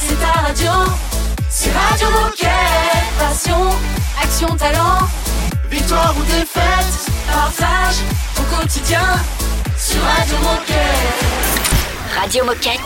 c'est 0.00 0.18
ta 0.20 0.40
radio. 0.40 0.70
C'est 1.50 1.70
Radio 1.72 2.08
Moquette. 2.10 2.48
Passion, 3.18 3.70
action, 4.22 4.56
talent. 4.56 5.08
Victoire 5.70 6.14
ou 6.18 6.22
défaite, 6.24 7.10
partage 7.30 7.96
au 8.38 8.56
quotidien 8.56 9.02
sur 9.76 10.00
Radio 10.02 10.36
Moquette. 10.38 12.18
Radio 12.18 12.44
Moquette. 12.44 12.80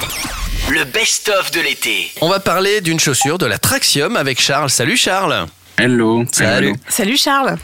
Le 0.70 0.84
best-of 0.84 1.50
de 1.52 1.60
l'été. 1.60 2.12
On 2.20 2.28
va 2.28 2.40
parler 2.40 2.80
d'une 2.80 2.98
chaussure 2.98 3.38
de 3.38 3.46
la 3.46 3.58
Traxium 3.58 4.16
avec 4.16 4.40
Charles. 4.40 4.70
Salut 4.70 4.96
Charles. 4.96 5.46
Hello. 5.78 6.24
Salut. 6.32 6.74
Salut 6.88 7.16
Charles. 7.16 7.56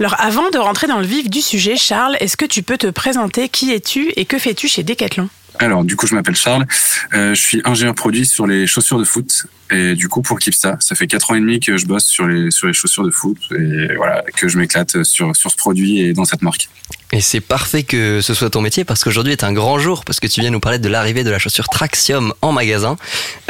Alors 0.00 0.16
avant 0.18 0.50
de 0.50 0.58
rentrer 0.58 0.86
dans 0.86 0.98
le 0.98 1.06
vif 1.06 1.28
du 1.28 1.40
sujet, 1.40 1.76
Charles, 1.76 2.16
est-ce 2.20 2.36
que 2.36 2.44
tu 2.44 2.62
peux 2.62 2.78
te 2.78 2.88
présenter? 2.88 3.48
Qui 3.48 3.72
es-tu 3.72 4.12
et 4.16 4.24
que 4.24 4.38
fais-tu 4.38 4.68
chez 4.68 4.82
Decathlon? 4.82 5.28
Alors, 5.58 5.84
du 5.84 5.96
coup, 5.96 6.06
je 6.06 6.14
m'appelle 6.14 6.34
Charles. 6.34 6.66
Euh, 7.14 7.34
je 7.34 7.40
suis 7.40 7.62
ingénieur 7.64 7.94
produit 7.94 8.26
sur 8.26 8.46
les 8.46 8.66
chaussures 8.66 8.98
de 8.98 9.04
foot. 9.04 9.46
Et 9.70 9.94
du 9.94 10.08
coup, 10.08 10.22
pour 10.22 10.38
Kipsta, 10.38 10.76
ça 10.80 10.94
fait 10.94 11.06
quatre 11.06 11.30
ans 11.30 11.34
et 11.34 11.40
demi 11.40 11.60
que 11.60 11.76
je 11.76 11.86
bosse 11.86 12.04
sur 12.04 12.26
les, 12.26 12.50
sur 12.50 12.66
les 12.66 12.72
chaussures 12.72 13.04
de 13.04 13.10
foot. 13.10 13.38
Et 13.52 13.94
voilà, 13.96 14.22
que 14.36 14.48
je 14.48 14.58
m'éclate 14.58 15.02
sur, 15.02 15.34
sur 15.36 15.50
ce 15.50 15.56
produit 15.56 16.00
et 16.00 16.12
dans 16.12 16.24
cette 16.24 16.42
marque. 16.42 16.68
Et 17.14 17.20
c'est 17.20 17.40
parfait 17.40 17.82
que 17.82 18.22
ce 18.22 18.32
soit 18.32 18.48
ton 18.48 18.62
métier 18.62 18.84
parce 18.84 19.04
qu'aujourd'hui 19.04 19.32
est 19.32 19.44
un 19.44 19.52
grand 19.52 19.78
jour 19.78 20.02
parce 20.04 20.18
que 20.18 20.26
tu 20.26 20.40
viens 20.40 20.50
nous 20.50 20.60
parler 20.60 20.78
de 20.78 20.88
l'arrivée 20.88 21.24
de 21.24 21.30
la 21.30 21.38
chaussure 21.38 21.68
Traxium 21.68 22.32
en 22.40 22.52
magasin. 22.52 22.96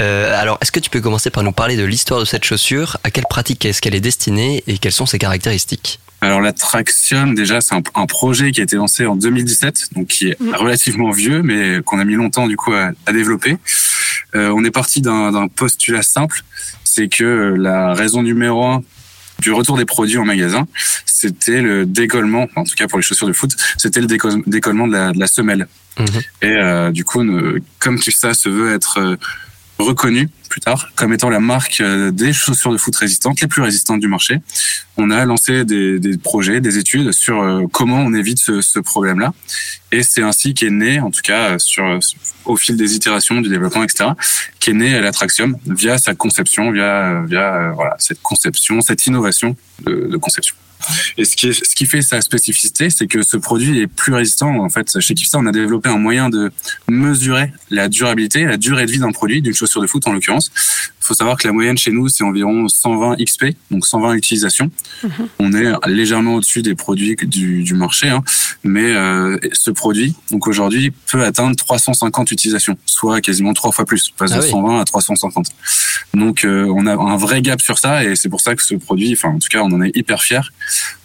Euh, 0.01 0.37
alors, 0.41 0.59
est-ce 0.61 0.73
que 0.73 0.81
tu 0.81 0.91
peux 0.91 1.01
commencer 1.01 1.31
par 1.31 1.45
nous 1.45 1.53
parler 1.53 1.77
de 1.77 1.85
l'histoire 1.85 2.19
de 2.19 2.25
cette 2.25 2.45
chaussure 2.45 2.99
À 3.05 3.13
quelle 3.13 3.27
pratique 3.31 3.65
est-ce 3.65 3.81
qu'elle 3.81 3.95
est 3.95 4.01
destinée 4.01 4.65
et 4.67 4.79
quelles 4.79 4.93
sont 4.93 5.07
ses 5.07 5.21
caractéristiques? 5.21 6.01
Alors 6.21 6.41
la 6.41 6.53
Traxium, 6.53 7.35
déjà, 7.37 7.61
c'est 7.61 7.75
un, 7.75 7.83
un 7.95 8.07
projet 8.07 8.51
qui 8.51 8.61
a 8.61 8.65
été 8.65 8.77
lancé 8.77 9.07
en 9.07 9.15
2017, 9.15 9.91
donc 9.95 10.09
qui 10.09 10.29
est 10.29 10.39
relativement 10.55 11.11
vieux, 11.11 11.43
mais 11.43 11.83
qu'on 11.85 12.01
a 12.01 12.05
mis 12.05 12.15
longtemps 12.15 12.49
du 12.49 12.57
coup 12.57 12.73
à, 12.73 12.91
à 13.07 13.13
développer. 13.13 13.59
Euh, 14.35 14.53
on 14.55 14.65
est 14.65 14.71
parti 14.71 15.01
d'un 15.01 15.31
d'un 15.31 15.49
postulat 15.49 16.03
simple, 16.03 16.43
c'est 16.85 17.09
que 17.09 17.55
la 17.59 17.95
raison 17.95 18.23
numéro 18.23 18.65
un 18.65 18.83
du 19.43 19.53
retour 19.53 19.77
des 19.77 19.85
produits 19.85 20.19
en 20.19 20.25
magasin, 20.25 20.67
c'était 21.05 21.61
le 21.61 21.85
décollement, 21.85 22.49
en 22.57 22.65
tout 22.65 22.75
cas 22.77 22.87
pour 22.89 22.99
les 22.99 23.03
chaussures 23.03 23.27
de 23.29 23.33
foot, 23.33 23.53
c'était 23.77 24.01
le 24.01 24.07
déco- 24.07 24.43
décollement 24.47 24.87
de 24.87 24.93
la, 24.93 25.13
de 25.13 25.19
la 25.21 25.27
semelle. 25.27 25.67
Mhm. 25.99 26.07
Et 26.43 26.47
euh, 26.57 26.91
du 26.91 27.05
coup, 27.05 27.23
ne- 27.23 27.59
comme 27.79 27.99
ça 27.99 28.33
se 28.35 28.49
veut 28.49 28.73
être 28.73 29.19
euh, 29.81 29.85
reconnu 29.85 30.29
plus 30.49 30.61
tard 30.61 30.91
comme 30.97 31.13
étant 31.15 31.31
la 31.31 31.41
marque 31.41 31.81
euh, 31.81 32.11
des 32.11 32.33
chaussures 32.33 32.73
de 32.73 32.77
foot 32.77 32.95
résistantes, 32.95 33.41
les 33.41 33.49
plus 33.49 33.63
résistantes 33.63 34.01
du 34.01 34.09
marché, 34.09 34.41
on 34.97 35.11
a 35.11 35.25
lancé 35.25 35.65
des, 35.65 35.99
des 35.99 36.19
projets, 36.19 36.61
des 36.61 36.77
études 36.79 37.13
sur 37.13 37.43
euh, 37.43 37.67
comment 37.73 37.99
on 37.99 38.13
évite 38.13 38.39
ce, 38.39 38.61
ce 38.61 38.79
problème-là. 38.79 39.33
Et 39.91 40.03
c'est 40.03 40.23
ainsi 40.23 40.55
qu'est 40.55 40.71
né, 40.71 41.01
en 41.01 41.11
tout 41.11 41.23
cas 41.23 41.59
sur, 41.59 41.99
au 42.45 42.57
fil 42.57 42.77
des 42.77 42.95
itérations, 42.95 43.41
du 43.41 43.49
développement, 43.49 43.83
etc., 43.83 44.11
qu'est 44.61 44.73
né 44.73 45.01
la 45.01 45.13
Traxium 45.13 45.57
via 45.67 45.99
sa 45.99 46.15
conception, 46.15 46.71
via, 46.71 47.23
via 47.27 47.55
euh, 47.55 47.73
voilà, 47.73 47.97
cette 47.99 48.23
conception, 48.23 48.81
cette 48.81 49.07
innovation 49.07 49.57
de, 49.85 50.09
de 50.11 50.17
conception. 50.17 50.55
Et 51.19 51.25
ce 51.25 51.37
qui, 51.37 51.87
fait 51.87 52.03
sa 52.03 52.21
spécificité, 52.21 52.91
c'est 52.91 53.07
que 53.07 53.23
ce 53.23 53.37
produit 53.37 53.81
est 53.81 53.87
plus 53.87 54.15
résistant. 54.15 54.61
En 54.61 54.69
fait, 54.69 55.01
chez 55.01 55.15
Kipsta, 55.15 55.39
on 55.39 55.47
a 55.47 55.53
développé 55.53 55.89
un 55.89 55.99
moyen 55.99 56.31
de 56.31 56.51
mesurer 56.89 57.53
la 57.71 57.89
durabilité, 57.89 58.45
la 58.45 58.57
durée 58.57 58.87
de 58.87 58.93
vie 58.93 58.99
d'un 58.99 59.13
produit, 59.13 59.43
d'une 59.43 59.55
chaussure 59.55 59.83
de 59.83 59.87
foot 59.87 60.07
en 60.07 60.13
l'occurrence. 60.13 60.51
Il 61.03 61.07
faut 61.07 61.15
savoir 61.15 61.37
que 61.37 61.49
la 61.49 61.53
moyenne 61.53 61.77
chez 61.77 61.91
nous, 61.91 62.09
c'est 62.09 62.23
environ 62.23 62.69
120 62.69 63.17
XP, 63.17 63.47
donc 63.73 63.85
120 63.85 64.15
utilisations. 64.15 64.71
On 65.41 65.53
est 65.53 65.73
légèrement 65.89 66.37
au-dessus 66.37 66.63
des 66.63 66.77
produits 66.77 67.17
du, 67.17 67.65
du 67.65 67.75
marché, 67.75 68.09
hein. 68.09 68.23
mais 68.63 68.95
euh, 68.95 69.37
ce 69.53 69.73
produit, 69.73 70.15
donc 70.31 70.47
aujourd'hui, 70.47 70.93
peut 71.11 71.25
atteindre 71.25 71.57
350 71.57 72.31
utilisations, 72.31 72.79
soit 72.87 73.21
quasiment 73.21 73.53
trois 73.53 73.73
fois 73.73 73.85
plus, 73.85 74.11
passe 74.17 74.31
Ah 74.33 74.39
de 74.39 74.45
oui. 74.45 74.51
120 74.51 74.81
à 74.81 74.85
350. 74.85 75.47
Donc 76.15 76.45
euh, 76.45 76.73
on 76.73 76.87
a 76.87 76.95
un 76.95 77.17
vrai 77.17 77.43
gap 77.43 77.61
sur 77.61 77.79
ça, 77.79 78.05
et 78.05 78.15
c'est 78.15 78.29
pour 78.29 78.41
ça 78.41 78.55
que 78.55 78.63
ce 78.63 78.77
produit, 78.77 79.13
enfin 79.13 79.31
en 79.31 79.39
tout 79.41 79.49
cas, 79.51 79.63
on 79.63 79.73
en 79.73 79.83
est 79.83 79.91
hyper 79.97 80.23
fiers 80.23 80.41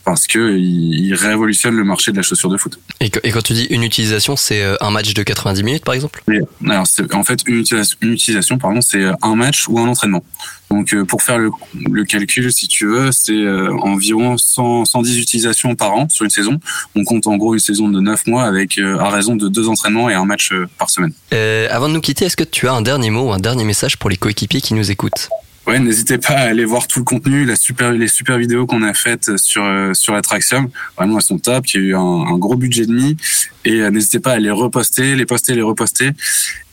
parce 0.07 0.25
que 0.25 0.56
il, 0.57 1.06
il 1.07 1.13
révolutionne 1.13 1.75
le 1.75 1.84
marché 1.84 2.13
de 2.13 2.16
la 2.16 2.23
chaussure 2.23 2.50
de 2.50 2.56
foot. 2.56 2.79
et, 3.01 3.09
quand 3.09 3.41
tu 3.44 3.51
dis 3.51 3.66
une 3.66 3.84
utilisation, 3.84 4.38
c'est 4.38 4.62
euh, 4.63 4.78
un 4.79 4.90
match 4.90 5.13
de 5.13 5.22
90 5.22 5.63
minutes 5.63 5.84
par 5.84 5.95
exemple? 5.95 6.23
Alors, 6.66 6.85
en 7.12 7.23
fait, 7.25 7.41
une 7.45 7.59
utilisation, 7.59 7.97
une 8.01 8.13
utilisation 8.13 8.57
pardon, 8.57 8.79
c'est 8.79 9.03
un 9.22 9.35
match 9.35 9.68
ou 9.68 9.78
un 9.79 9.88
entraînement. 9.90 10.23
Donc, 10.69 10.94
euh, 10.94 11.03
pour 11.03 11.23
faire 11.23 11.38
le, 11.38 11.51
le 11.91 12.06
calcul, 12.06 12.51
si 12.53 12.69
tu 12.69 12.88
veux, 12.88 13.12
c'est 13.12 13.34
euh, 13.34 13.69
environ 13.81 14.38
100, 14.38 14.85
110 14.85 15.18
utilisations 15.19 15.75
par 15.75 15.94
an 15.94 16.07
sur 16.09 16.24
une 16.24 16.29
saison. 16.29 16.57
On 16.95 17.03
compte 17.03 17.28
en 17.28 17.35
gros 17.35 17.53
une 17.53 17.59
saison 17.59 17.89
de 17.89 18.00
9 18.00 18.28
mois 18.28 18.44
avec 18.44 18.78
euh, 18.78 18.97
à 19.00 19.09
raison 19.09 19.35
de 19.35 19.50
deux 19.50 19.68
entraînements 19.68 20.09
et 20.09 20.13
un 20.13 20.25
match 20.25 20.53
euh, 20.53 20.68
par 20.78 20.89
semaine. 20.89 21.12
Euh, 21.34 21.68
Avant 21.69 21.89
de 21.89 21.94
nous 21.94 22.01
quitter, 22.01 22.25
est-ce 22.25 22.38
que 22.38 22.45
tu 22.45 22.68
as 22.69 22.74
un 22.74 22.81
dernier 22.81 23.09
mot 23.09 23.29
ou 23.29 23.34
un 23.34 23.39
dernier 23.39 23.66
message 23.66 23.97
pour 23.97 24.09
les 24.09 24.16
coéquipiers 24.18 24.62
qui 24.62 24.74
nous 24.74 24.89
écoutent? 24.89 25.29
Ouais, 25.68 25.80
n'hésitez 25.80 26.18
pas 26.18 26.34
à 26.34 26.44
aller 26.44 26.64
voir 26.64 26.88
tout 26.88 27.00
le 27.00 27.04
contenu, 27.04 27.44
la 27.44 27.58
super, 27.58 27.92
les 27.92 28.08
super 28.08 28.38
vidéos 28.38 28.66
qu'on 28.66 28.84
a 28.84 28.94
faites 28.94 29.36
sur 29.36 29.66
euh, 29.66 29.94
sur 29.94 30.14
la 30.14 30.22
Traxium. 30.22 30.70
Vraiment, 30.96 31.18
elles 31.18 31.26
sont 31.26 31.40
top. 31.40 31.68
Il 31.68 31.76
y 31.76 31.84
a 31.84 31.88
eu 31.88 31.96
un, 31.96 32.00
un 32.00 32.38
gros 32.38 32.56
budget 32.56 32.86
de 32.86 32.94
mis 32.94 33.18
et 33.66 33.82
euh, 33.82 33.90
n'hésitez 33.90 34.22
pas 34.22 34.32
à 34.32 34.40
les 34.40 34.50
reposter, 34.50 35.16
les 35.18 35.26
poster, 35.26 35.56
les 35.56 35.62
reposter 35.62 36.12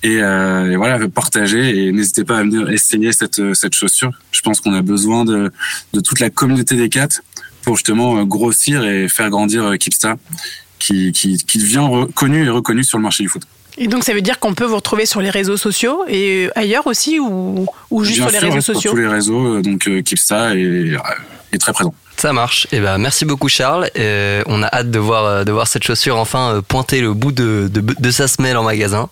et, 0.04 0.22
euh, 0.22 0.70
et 0.70 0.76
voilà, 0.76 1.08
partager 1.08 1.86
et 1.86 1.90
n'hésitez 1.90 2.22
pas 2.22 2.38
à 2.38 2.42
venir 2.44 2.70
essayer 2.70 3.10
cette 3.10 3.40
euh, 3.40 3.52
cette 3.52 3.74
chaussure. 3.74 4.12
Je 4.30 4.42
pense 4.42 4.60
qu'on 4.60 4.74
a 4.74 4.82
besoin 4.82 5.24
de 5.24 5.50
de 5.92 6.00
toute 6.00 6.20
la 6.20 6.30
communauté 6.30 6.76
des 6.76 6.88
quatre 6.88 7.24
pour 7.62 7.76
justement 7.76 8.18
euh, 8.18 8.24
grossir 8.24 8.84
et 8.84 9.08
faire 9.08 9.28
grandir 9.28 9.76
Kipsta, 9.76 10.18
qui 10.78 11.10
qui 11.10 11.38
qui 11.38 11.58
devient 11.58 11.78
reconnu 11.78 12.44
et 12.44 12.48
reconnu 12.48 12.84
sur 12.84 12.98
le 12.98 13.02
marché 13.02 13.24
du 13.24 13.28
foot. 13.28 13.42
Et 13.76 13.88
donc 13.88 14.04
ça 14.04 14.12
veut 14.14 14.22
dire 14.22 14.38
qu'on 14.38 14.54
peut 14.54 14.64
vous 14.64 14.76
retrouver 14.76 15.04
sur 15.06 15.20
les 15.20 15.30
réseaux 15.30 15.56
sociaux 15.56 16.04
et 16.08 16.48
ailleurs 16.54 16.86
aussi 16.86 17.18
ou, 17.18 17.66
ou 17.90 18.04
juste 18.04 18.18
Bien 18.20 18.28
sur 18.28 18.32
les 18.32 18.38
sûr, 18.38 18.48
réseaux 18.54 18.60
sur 18.60 18.74
sociaux 18.74 18.90
tous 18.92 18.96
les 18.98 19.08
réseaux, 19.08 19.56
euh, 19.56 19.62
donc 19.62 19.88
euh, 19.88 20.00
Kipsta 20.00 20.54
est, 20.54 20.62
euh, 20.62 20.98
est 21.52 21.58
très 21.58 21.72
présent. 21.72 21.92
Ça 22.16 22.32
marche. 22.32 22.68
Eh 22.70 22.78
ben, 22.78 22.96
merci 22.98 23.24
beaucoup 23.24 23.48
Charles. 23.48 23.90
Euh, 23.98 24.44
on 24.46 24.62
a 24.62 24.68
hâte 24.68 24.90
de 24.92 24.98
voir 25.00 25.24
euh, 25.24 25.44
de 25.44 25.50
voir 25.50 25.66
cette 25.66 25.82
chaussure 25.82 26.16
enfin 26.16 26.54
euh, 26.54 26.62
pointer 26.62 27.00
le 27.00 27.12
bout 27.12 27.32
de, 27.32 27.68
de, 27.72 27.80
de 27.98 28.10
sa 28.12 28.28
semelle 28.28 28.56
en 28.56 28.62
magasin. 28.62 29.08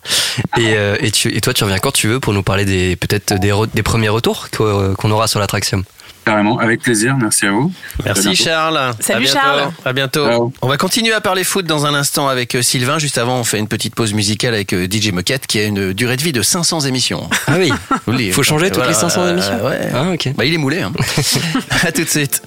Et, 0.56 0.76
euh, 0.76 0.96
et, 1.00 1.10
tu, 1.10 1.34
et 1.36 1.40
toi, 1.40 1.52
tu 1.52 1.64
reviens 1.64 1.78
quand 1.80 1.90
tu 1.90 2.06
veux 2.06 2.20
pour 2.20 2.32
nous 2.32 2.44
parler 2.44 2.64
des 2.64 2.94
peut-être 2.94 3.34
des, 3.40 3.52
des 3.74 3.82
premiers 3.82 4.08
retours 4.08 4.48
qu'o- 4.50 4.94
qu'on 4.94 5.10
aura 5.10 5.26
sur 5.26 5.40
l'attraction. 5.40 5.82
Carrément, 6.24 6.58
avec 6.58 6.80
plaisir. 6.82 7.16
Merci 7.20 7.46
à 7.46 7.50
vous. 7.50 7.72
Merci. 8.04 8.36
Charles. 8.36 8.92
Salut, 9.00 9.26
à 9.26 9.30
bientôt. 9.32 9.40
Charles. 9.40 9.72
À 9.84 9.92
bientôt. 9.92 10.24
Ciao. 10.26 10.52
On 10.62 10.68
va 10.68 10.76
continuer 10.76 11.12
à 11.12 11.20
parler 11.20 11.42
foot 11.42 11.66
dans 11.66 11.84
un 11.84 11.94
instant 11.94 12.28
avec 12.28 12.54
euh, 12.54 12.62
Sylvain. 12.62 12.98
Juste 13.00 13.18
avant, 13.18 13.38
on 13.40 13.44
fait 13.44 13.58
une 13.58 13.66
petite 13.66 13.94
pause 13.96 14.12
musicale 14.14 14.54
avec 14.54 14.72
euh, 14.72 14.86
DJ 14.88 15.10
Moquette 15.12 15.46
qui 15.48 15.58
a 15.58 15.64
une 15.64 15.92
durée 15.92 16.16
de 16.16 16.22
vie 16.22 16.32
de 16.32 16.42
500 16.42 16.80
émissions. 16.82 17.28
Ah 17.48 17.56
oui. 17.58 17.72
Dis. 18.16 18.30
Faut 18.32 18.42
changer 18.44 18.66
toutes 18.66 18.76
Voilà, 18.76 18.90
les 18.92 18.96
500 18.96 19.28
émissions. 19.28 19.52
euh, 19.52 19.68
ouais. 19.70 19.88
Ah 19.92 20.10
ok. 20.12 20.32
Bah, 20.36 20.44
il 20.44 20.54
est 20.54 20.58
moulé. 20.58 20.80
Hein. 20.80 20.92
à 21.82 21.90
tout 21.92 22.04
de 22.04 22.08
suite. 22.08 22.40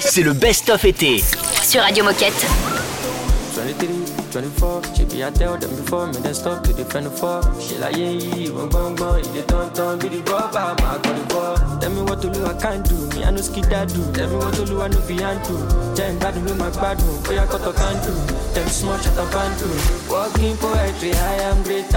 C'est 0.00 0.22
le 0.22 0.32
best-of 0.32 0.84
été. 0.84 1.22
Sur 1.62 1.82
Radio 1.82 2.04
Moquette. 2.04 2.46
23, 3.54 4.17
24, 4.30 4.82
she 4.94 5.04
be 5.04 5.24
I 5.24 5.30
tell 5.30 5.56
them 5.56 5.70
before 5.76 6.06
me 6.06 6.18
then 6.20 6.34
stop 6.34 6.62
to 6.64 6.72
defend 6.72 7.06
the 7.06 7.10
fall. 7.10 7.42
She 7.60 7.76
like 7.78 7.96
yeah, 7.96 8.10
yeah, 8.10 8.50
bang 8.70 8.94
bang, 8.94 9.20
if 9.20 9.32
they 9.32 9.42
don't 9.46 9.74
turn 9.74 9.98
be 9.98 10.08
the 10.08 10.20
rubber, 10.30 10.74
my 10.82 10.98
got 10.98 11.02
the 11.02 11.24
ball. 11.32 11.56
Tell 11.80 11.90
me 11.90 12.02
what 12.02 12.20
to 12.22 12.30
do, 12.30 12.44
I 12.44 12.54
can't 12.54 12.84
do. 12.88 12.96
Me 13.16 13.24
I 13.24 13.30
no 13.30 13.40
skid 13.40 13.64
that 13.64 13.88
do. 13.88 14.00
Tell 14.12 14.28
me 14.28 14.36
what 14.36 14.54
to 14.54 14.64
do, 14.64 14.82
I 14.82 14.88
no 14.88 15.00
fi 15.00 15.16
do. 15.16 15.56
Ten 15.96 16.18
bad 16.18 16.34
with 16.42 16.58
my 16.58 16.70
bad 16.70 17.00
one, 17.00 17.22
boy 17.24 17.38
I 17.38 17.46
got 17.46 17.62
to 17.64 17.72
can 17.72 17.96
do. 18.04 18.12
Them 18.54 18.68
small 18.68 18.98
shut 18.98 19.16
up 19.16 19.34
and 19.34 19.54
do. 19.58 19.68
Walking 20.10 20.56
poetry, 20.56 21.12
I 21.14 21.34
am 21.48 21.62
great. 21.62 21.88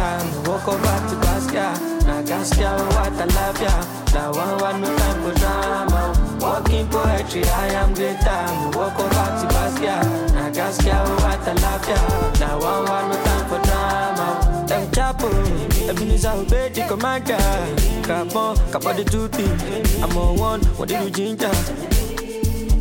Walk 0.48 0.68
over 0.68 0.98
to 1.10 1.16
Basquiat, 1.22 2.06
na 2.06 2.22
Gaskia, 2.24 2.72
what 2.96 3.14
I 3.14 3.26
love 3.26 3.62
ya. 3.62 4.02
Now 4.14 4.32
one 4.32 4.58
one 4.60 4.82
no 4.82 4.98
time 4.98 5.22
for 5.24 5.34
drama. 5.40 6.02
Walking 6.40 6.88
poetry, 6.88 7.44
I 7.44 7.68
am 7.80 7.94
great 7.94 8.20
time. 8.22 8.72
Walk 8.72 9.00
over 9.00 9.28
to 9.40 9.51
Basquiat, 9.72 10.34
na 10.34 10.50
Gaskia, 10.50 11.04
what 11.22 11.48
I 11.48 11.54
love 11.54 11.88
ya. 11.88 12.40
Now 12.40 12.60
one 12.60 13.10
no 13.10 13.24
time 13.24 13.48
for 13.48 13.62
drama. 13.66 14.66
Them 14.68 14.92
chapo, 14.92 15.90
Ebenezer 15.90 16.30
obey 16.32 16.70
the 16.70 16.86
commander. 16.88 17.38
Cap 18.04 18.36
on, 18.36 18.58
cap 18.72 18.86
on 18.86 18.96
the 18.98 19.04
duty. 19.04 19.46
I'm 20.02 20.18
on 20.18 20.38
one, 20.38 20.62
what 20.78 20.90
did 20.90 21.04
you 21.04 21.10
ginger? 21.10 22.01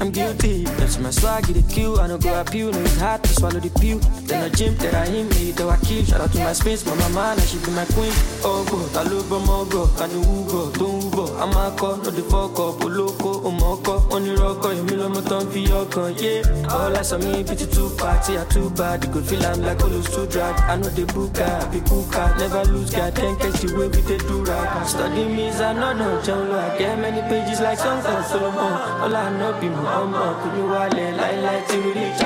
I'm 0.00 0.10
guilty. 0.10 0.64
That's 0.78 0.98
my 0.98 1.10
swag, 1.10 1.46
get 1.46 1.54
the 1.56 1.74
kill. 1.74 2.00
I 2.00 2.08
don't 2.08 2.22
go 2.22 2.40
appeal. 2.40 2.72
No, 2.72 2.80
it's 2.80 2.98
hard 2.98 3.22
to 3.22 3.28
swallow 3.28 3.60
the 3.60 3.70
pill. 3.80 3.98
Then 4.26 4.44
I 4.44 4.48
gym, 4.48 4.74
then 4.76 4.94
I 4.94 5.06
hit 5.06 5.28
me, 5.36 5.50
though 5.52 5.68
I 5.68 5.76
kill. 5.78 6.04
Shout 6.04 6.20
out 6.20 6.32
to 6.32 6.38
my 6.38 6.52
space, 6.54 6.86
my 6.86 6.94
mama, 6.96 7.36
now 7.36 7.44
she 7.44 7.58
be 7.58 7.70
my 7.72 7.84
queen. 7.92 8.12
Oh, 8.42 8.64
go, 8.64 8.78
Taluba, 8.96 9.38
Mogo, 9.44 9.86
can 9.98 10.10
you 10.10 10.24
go, 10.50 10.70
don't. 10.72 11.10
I'm 11.40 11.56
a 11.56 11.76
call, 11.76 11.96
no 11.96 12.10
the 12.10 12.22
fuck 12.22 12.52
up, 12.52 12.80
Oloko, 12.84 13.44
Omoko, 13.44 14.12
only 14.12 14.34
rock, 14.36 14.64
oh, 14.64 14.70
you 14.72 14.84
mill 14.84 15.04
on 15.04 15.12
my 15.12 15.20
tongue, 15.22 15.46
Fioko, 15.46 16.12
yeah. 16.20 16.68
All 16.68 16.96
I 16.96 17.02
saw 17.02 17.18
me, 17.18 17.44
pity 17.44 17.66
two 17.66 17.90
party, 17.96 18.38
I 18.38 18.44
too 18.44 18.70
bad. 18.70 19.04
You 19.04 19.10
could 19.10 19.24
feel 19.24 19.44
I'm 19.44 19.60
like 19.62 19.78
Olos 19.78 20.14
too 20.14 20.26
drag. 20.26 20.58
I 20.62 20.76
know 20.76 20.88
the 20.88 21.04
booker, 21.12 21.68
be 21.72 21.80
cooker, 21.80 22.34
never 22.38 22.64
lose, 22.72 22.90
God, 22.90 23.14
can't 23.14 23.38
catch 23.40 23.60
the 23.60 23.76
way 23.76 23.88
we 23.88 24.00
they 24.00 24.18
do 24.18 24.44
right. 24.44 24.86
Study 24.86 25.24
me, 25.24 25.50
I 25.50 25.72
know, 25.72 25.92
no, 25.92 26.22
John, 26.22 26.50
I 26.52 26.78
get 26.78 26.98
many 26.98 27.20
pages 27.28 27.60
like 27.60 27.78
songs 27.78 28.04
so, 28.04 28.22
Solomon. 28.22 28.72
All 29.00 29.16
I 29.16 29.30
know, 29.38 29.60
be 29.60 29.68
my 29.68 29.89
mama 29.90 30.24
to 30.42 30.48
be 30.54 30.62
wale 30.72 31.16
like 31.20 31.40
like 31.46 31.66
till 31.68 31.82
we 31.84 31.92
reach 31.98 32.20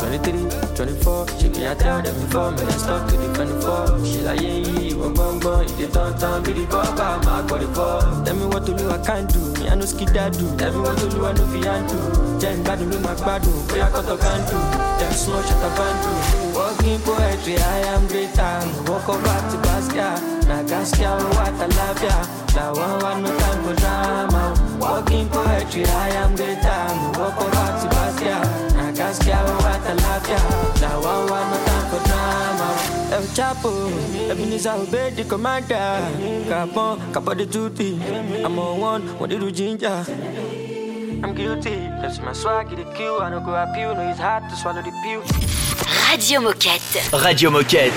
23 0.00 0.76
24 0.76 1.28
she 1.38 1.48
me 1.48 1.66
i 1.66 1.74
tell 1.74 2.00
them 2.02 2.14
before 2.20 2.50
me 2.52 2.62
i 2.62 2.70
stop 2.84 3.08
to 3.08 3.16
the 3.16 3.28
24 3.34 4.04
she 4.04 4.18
like 4.26 4.40
yeah 4.40 4.58
yeah 4.80 4.96
one 4.96 5.14
bon 5.14 5.38
bon 5.40 5.64
it 5.84 5.92
don't 5.92 6.18
turn 6.20 6.42
be 6.42 6.52
the 6.52 6.64
papa 6.66 7.20
my 7.26 7.42
body 7.48 7.66
for 7.76 8.00
tell 8.24 8.36
me 8.36 8.46
what 8.46 8.64
to 8.66 8.74
do 8.76 8.88
i 8.90 8.98
can't 9.08 9.32
do 9.32 9.40
me 9.60 9.68
i 9.68 9.74
no 9.74 9.84
skid 9.84 10.08
that 10.16 10.32
do 10.32 10.46
tell 10.56 10.72
me 10.72 10.80
what 10.86 10.96
to 10.98 11.08
do 11.10 11.24
i 11.26 11.32
no 11.32 11.44
fi 11.52 11.60
do. 11.90 11.98
jẹ́ 12.42 12.52
ń 12.54 12.58
gbádùn 12.64 12.88
ló 12.92 12.98
máa 13.06 13.16
gbádùn 13.22 13.56
bóyá 13.68 13.86
kọ́tọ̀ 13.94 14.16
kan 14.24 14.40
dùn 14.48 14.64
jẹ́ 14.98 15.08
do. 15.10 15.16
sún 15.20 15.34
ọ̀ṣọ́ 15.40 15.56
tá 15.62 15.68
a 15.74 15.76
bá 15.78 15.86
ń 15.92 15.94
dùn. 16.02 16.43
Walking 16.54 17.00
poetry, 17.00 17.58
I 17.58 17.78
am 17.92 18.06
greater. 18.06 18.62
Walk 18.86 19.08
over 19.08 19.38
to 19.50 19.56
I 20.46 21.66
love 21.66 22.02
ya. 22.02 22.14
Now 22.54 22.74
one, 22.74 23.02
one, 23.02 23.22
no 23.24 23.38
time 23.38 23.64
for 23.64 23.74
drama. 23.74 24.78
Walking 24.78 25.28
poetry, 25.30 25.84
I 25.84 26.10
am 26.10 26.36
greater. 26.36 26.86
Walk 27.18 27.40
over 27.42 27.50
to 27.50 27.86
I 27.90 27.98
love 29.94 30.28
ya. 30.28 30.38
Now 30.80 31.02
one, 31.02 31.28
one, 31.28 31.50
no 31.50 31.58
time 31.66 31.86
for 31.90 32.00
drama. 32.06 32.68
El 33.10 33.26
Chapo, 33.34 33.90
Ebenezer 34.30 34.70
obey 34.70 35.10
the 35.10 35.24
commander. 35.24 35.98
Capon, 36.48 37.00
capo 37.12 37.34
the 37.34 37.46
duty. 37.46 38.00
I'm 38.44 38.58
on 38.60 38.80
one, 38.80 39.02
what 39.18 39.30
did 39.30 39.42
you 39.42 39.50
ginger? 39.50 40.04
I'm 41.24 41.34
guilty. 41.34 41.88
That's 42.00 42.20
my 42.20 42.32
swag, 42.32 42.70
get 42.70 42.94
kill. 42.94 43.20
I 43.20 43.30
don't 43.30 43.44
go 43.44 43.54
up 43.54 43.76
you, 43.76 43.92
know 43.94 44.08
it's 44.08 44.20
hard 44.20 44.48
to 44.50 44.56
swallow 44.56 44.82
the 44.82 44.92
pill. 45.02 45.22
Radio 46.14 46.40
Moquette. 46.40 47.02
Radio 47.10 47.50
Moquette. 47.50 47.92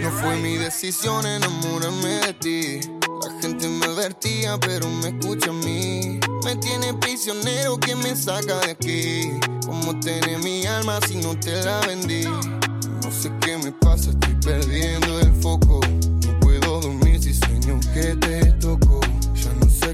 No 0.00 0.12
fue 0.12 0.36
mi 0.36 0.56
decisión 0.56 1.26
enamorarme 1.26 2.20
de 2.20 2.34
ti. 2.34 2.80
La 3.24 3.42
gente 3.42 3.66
me 3.66 3.86
advertía, 3.86 4.56
pero 4.60 4.88
me 4.88 5.08
escucha 5.08 5.50
a 5.50 5.52
mí. 5.52 6.20
Me 6.44 6.54
tiene 6.54 6.94
prisionero 6.94 7.78
que 7.78 7.96
me 7.96 8.14
saca 8.14 8.60
de 8.60 8.70
aquí. 8.70 9.32
Como 9.66 9.98
tener 9.98 10.38
mi 10.38 10.64
alma 10.66 11.00
si 11.08 11.16
no 11.16 11.34
te 11.34 11.60
la 11.64 11.80
vendí? 11.80 12.22
No 12.22 13.10
sé 13.10 13.32
qué 13.40 13.58
me 13.58 13.72
pasa, 13.72 14.10
estoy 14.10 14.34
perdiendo 14.36 15.18
el 15.18 15.34
foco. 15.42 15.80
No 16.24 16.38
puedo 16.38 16.80
dormir 16.80 17.20
si 17.20 17.34
sueño 17.34 17.80
que 17.92 18.14
te 18.14 18.52
toco. 18.60 18.79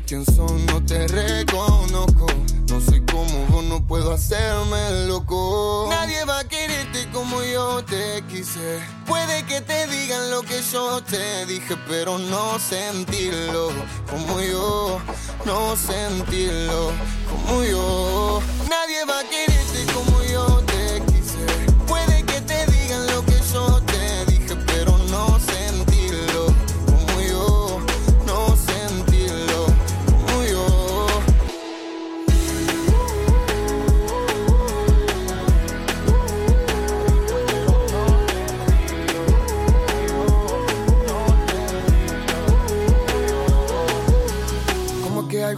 Quién 0.07 0.25
son, 0.25 0.65
no 0.67 0.81
te 0.85 1.09
reconozco. 1.09 2.27
No 2.69 2.81
soy 2.81 3.05
como 3.07 3.45
vos, 3.47 3.65
no 3.65 3.85
puedo 3.85 4.13
hacerme 4.13 5.07
loco. 5.09 5.89
Nadie 5.91 6.25
va 6.25 6.39
a 6.39 6.45
quererte 6.45 7.09
como 7.13 7.43
yo 7.43 7.85
te 7.85 8.23
quise. 8.29 8.79
Puede 9.05 9.45
que 9.47 9.61
te 9.63 9.89
digan 9.89 10.31
lo 10.31 10.43
que 10.43 10.63
yo 10.63 11.03
te 11.03 11.45
dije, 11.47 11.77
pero 11.89 12.19
no 12.19 12.57
sentirlo 12.61 13.71
como 14.09 14.41
yo. 14.41 15.01
No 15.45 15.75
sentirlo 15.75 16.93
como 17.29 17.65
yo. 17.65 18.41
Nadie 18.71 19.05
va 19.07 19.19
a 19.19 19.25
quererte 19.25 19.56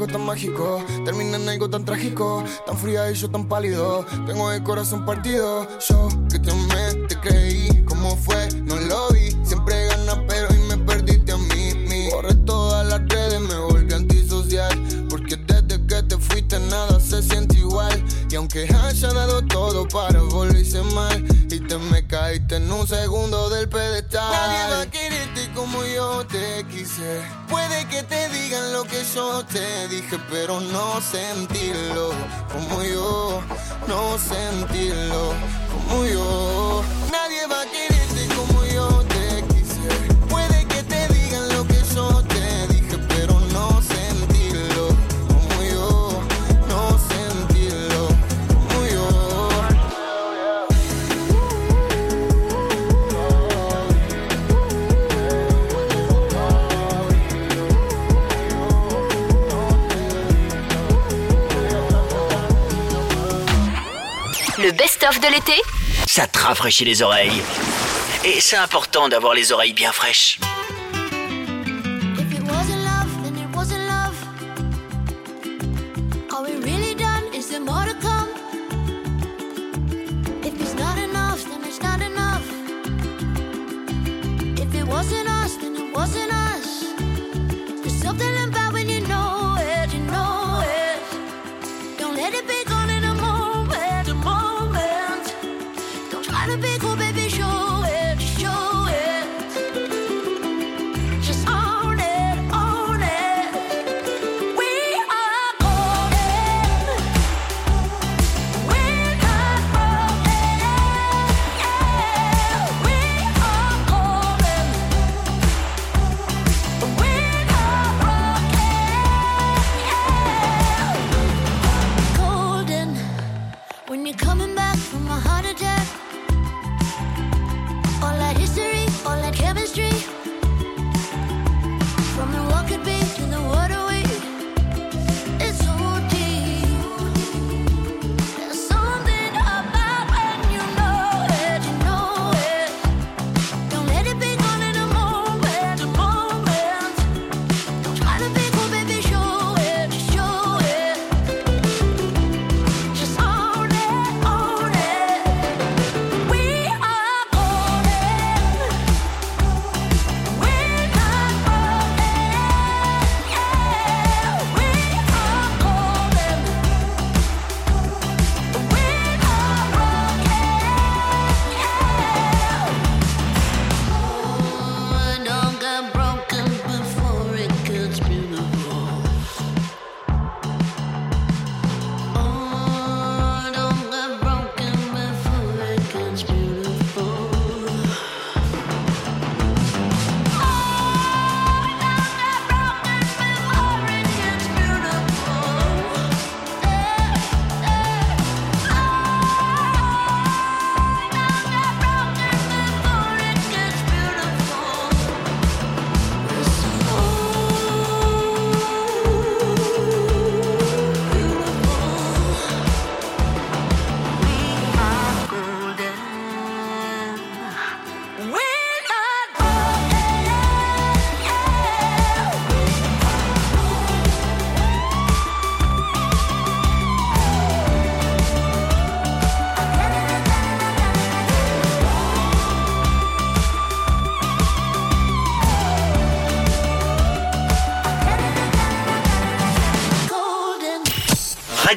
tan 0.08 0.25
mágico 0.25 0.82
termina 1.05 1.37
en 1.37 1.49
algo 1.49 1.69
tan 1.69 1.84
trágico? 1.84 2.43
Tan 2.66 2.76
fría 2.76 3.10
y 3.10 3.14
yo 3.14 3.31
tan 3.31 3.46
pálido. 3.49 4.05
Tengo 4.26 4.50
el 4.50 4.62
corazón 4.62 5.05
partido. 5.05 5.66
Yo 5.88 6.08
que 6.31 6.38
te 6.38 6.50
amé, 6.50 7.06
te 7.08 7.20
creí. 7.20 7.84
¿Cómo 7.84 8.16
fue? 8.16 8.49
No 8.64 8.76
lo 8.76 9.10
vi. 9.10 9.31
Siempre 9.44 9.87
gana, 9.87 10.25
pero 10.26 10.49
hoy 10.50 10.58
me 10.69 10.76
perdiste 10.78 11.32
a 11.32 11.37
mí. 11.37 11.75
Mi. 11.88 12.10
Borré 12.10 12.34
todas 12.34 12.87
las 12.88 13.06
redes, 13.08 13.40
me 13.40 13.55
volví 13.56 13.93
antisocial. 13.93 14.72
Porque 15.08 15.37
desde 15.37 15.87
que 15.87 16.02
te 16.02 16.16
fuiste 16.19 16.58
nada 16.58 16.99
se 17.00 17.22
siente 17.22 17.58
igual. 17.58 18.02
Y 18.31 18.37
aunque 18.37 18.64
haya 18.64 19.12
dado 19.12 19.43
todo 19.43 19.87
para 19.88 20.20
volverse 20.22 20.82
mal. 20.82 21.25
Me 21.76 22.06
caíste 22.06 22.56
en 22.56 22.73
un 22.73 22.88
segundo 22.88 23.50
del 23.50 23.69
pedestal. 23.69 24.32
Nadie 24.32 24.75
va 24.75 24.81
a 24.82 24.91
quererte 24.91 25.50
como 25.55 25.85
yo 25.85 26.26
te 26.26 26.65
quise. 26.70 27.23
Puede 27.47 27.87
que 27.88 28.03
te 28.05 28.29
digan 28.31 28.73
lo 28.73 28.85
que 28.85 29.05
yo 29.15 29.44
te 29.44 29.87
dije, 29.88 30.19
pero 30.31 30.61
no 30.61 30.99
sentirlo 31.03 32.11
como 32.50 32.82
yo. 32.82 33.43
No 33.87 34.17
sentirlo 34.19 35.35
como 35.70 36.06
yo. 36.06 36.82
De 65.08 65.32
l'été? 65.32 65.55
Ça 66.06 66.26
te 66.26 66.38
rafraîchit 66.38 66.84
les 66.84 67.00
oreilles. 67.00 67.43
Et 68.25 68.43
c'est 68.43 68.58
important 68.58 69.08
d'avoir 69.08 69.32
les 69.32 69.52
oreilles 69.52 69.72
bien 69.72 69.90
fraîches. 69.90 70.38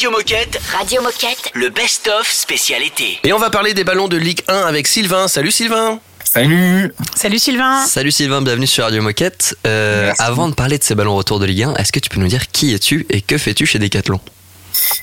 Radio 0.01 0.17
Moquette, 0.17 0.59
Radio 0.79 1.01
Moquette. 1.03 1.51
le 1.53 1.69
best-of 1.69 2.27
spécialité. 2.27 3.19
Et 3.23 3.33
on 3.33 3.37
va 3.37 3.51
parler 3.51 3.75
des 3.75 3.83
ballons 3.83 4.07
de 4.07 4.17
Ligue 4.17 4.41
1 4.47 4.61
avec 4.61 4.87
Sylvain. 4.87 5.27
Salut 5.27 5.51
Sylvain 5.51 5.99
Salut 6.23 6.91
Salut 7.15 7.37
Sylvain. 7.37 7.85
Salut 7.85 8.09
Sylvain, 8.09 8.41
bienvenue 8.41 8.65
sur 8.65 8.83
Radio 8.83 9.03
Moquette. 9.03 9.55
Euh, 9.67 10.11
avant 10.17 10.49
de 10.49 10.55
parler 10.55 10.79
de 10.79 10.83
ces 10.83 10.95
ballons 10.95 11.15
retour 11.15 11.39
de 11.39 11.45
Ligue 11.45 11.61
1, 11.65 11.75
est-ce 11.75 11.91
que 11.91 11.99
tu 11.99 12.09
peux 12.09 12.19
nous 12.19 12.25
dire 12.27 12.49
qui 12.49 12.73
es-tu 12.73 13.05
et 13.11 13.21
que 13.21 13.37
fais-tu 13.37 13.67
chez 13.67 13.77
Decathlon? 13.77 14.19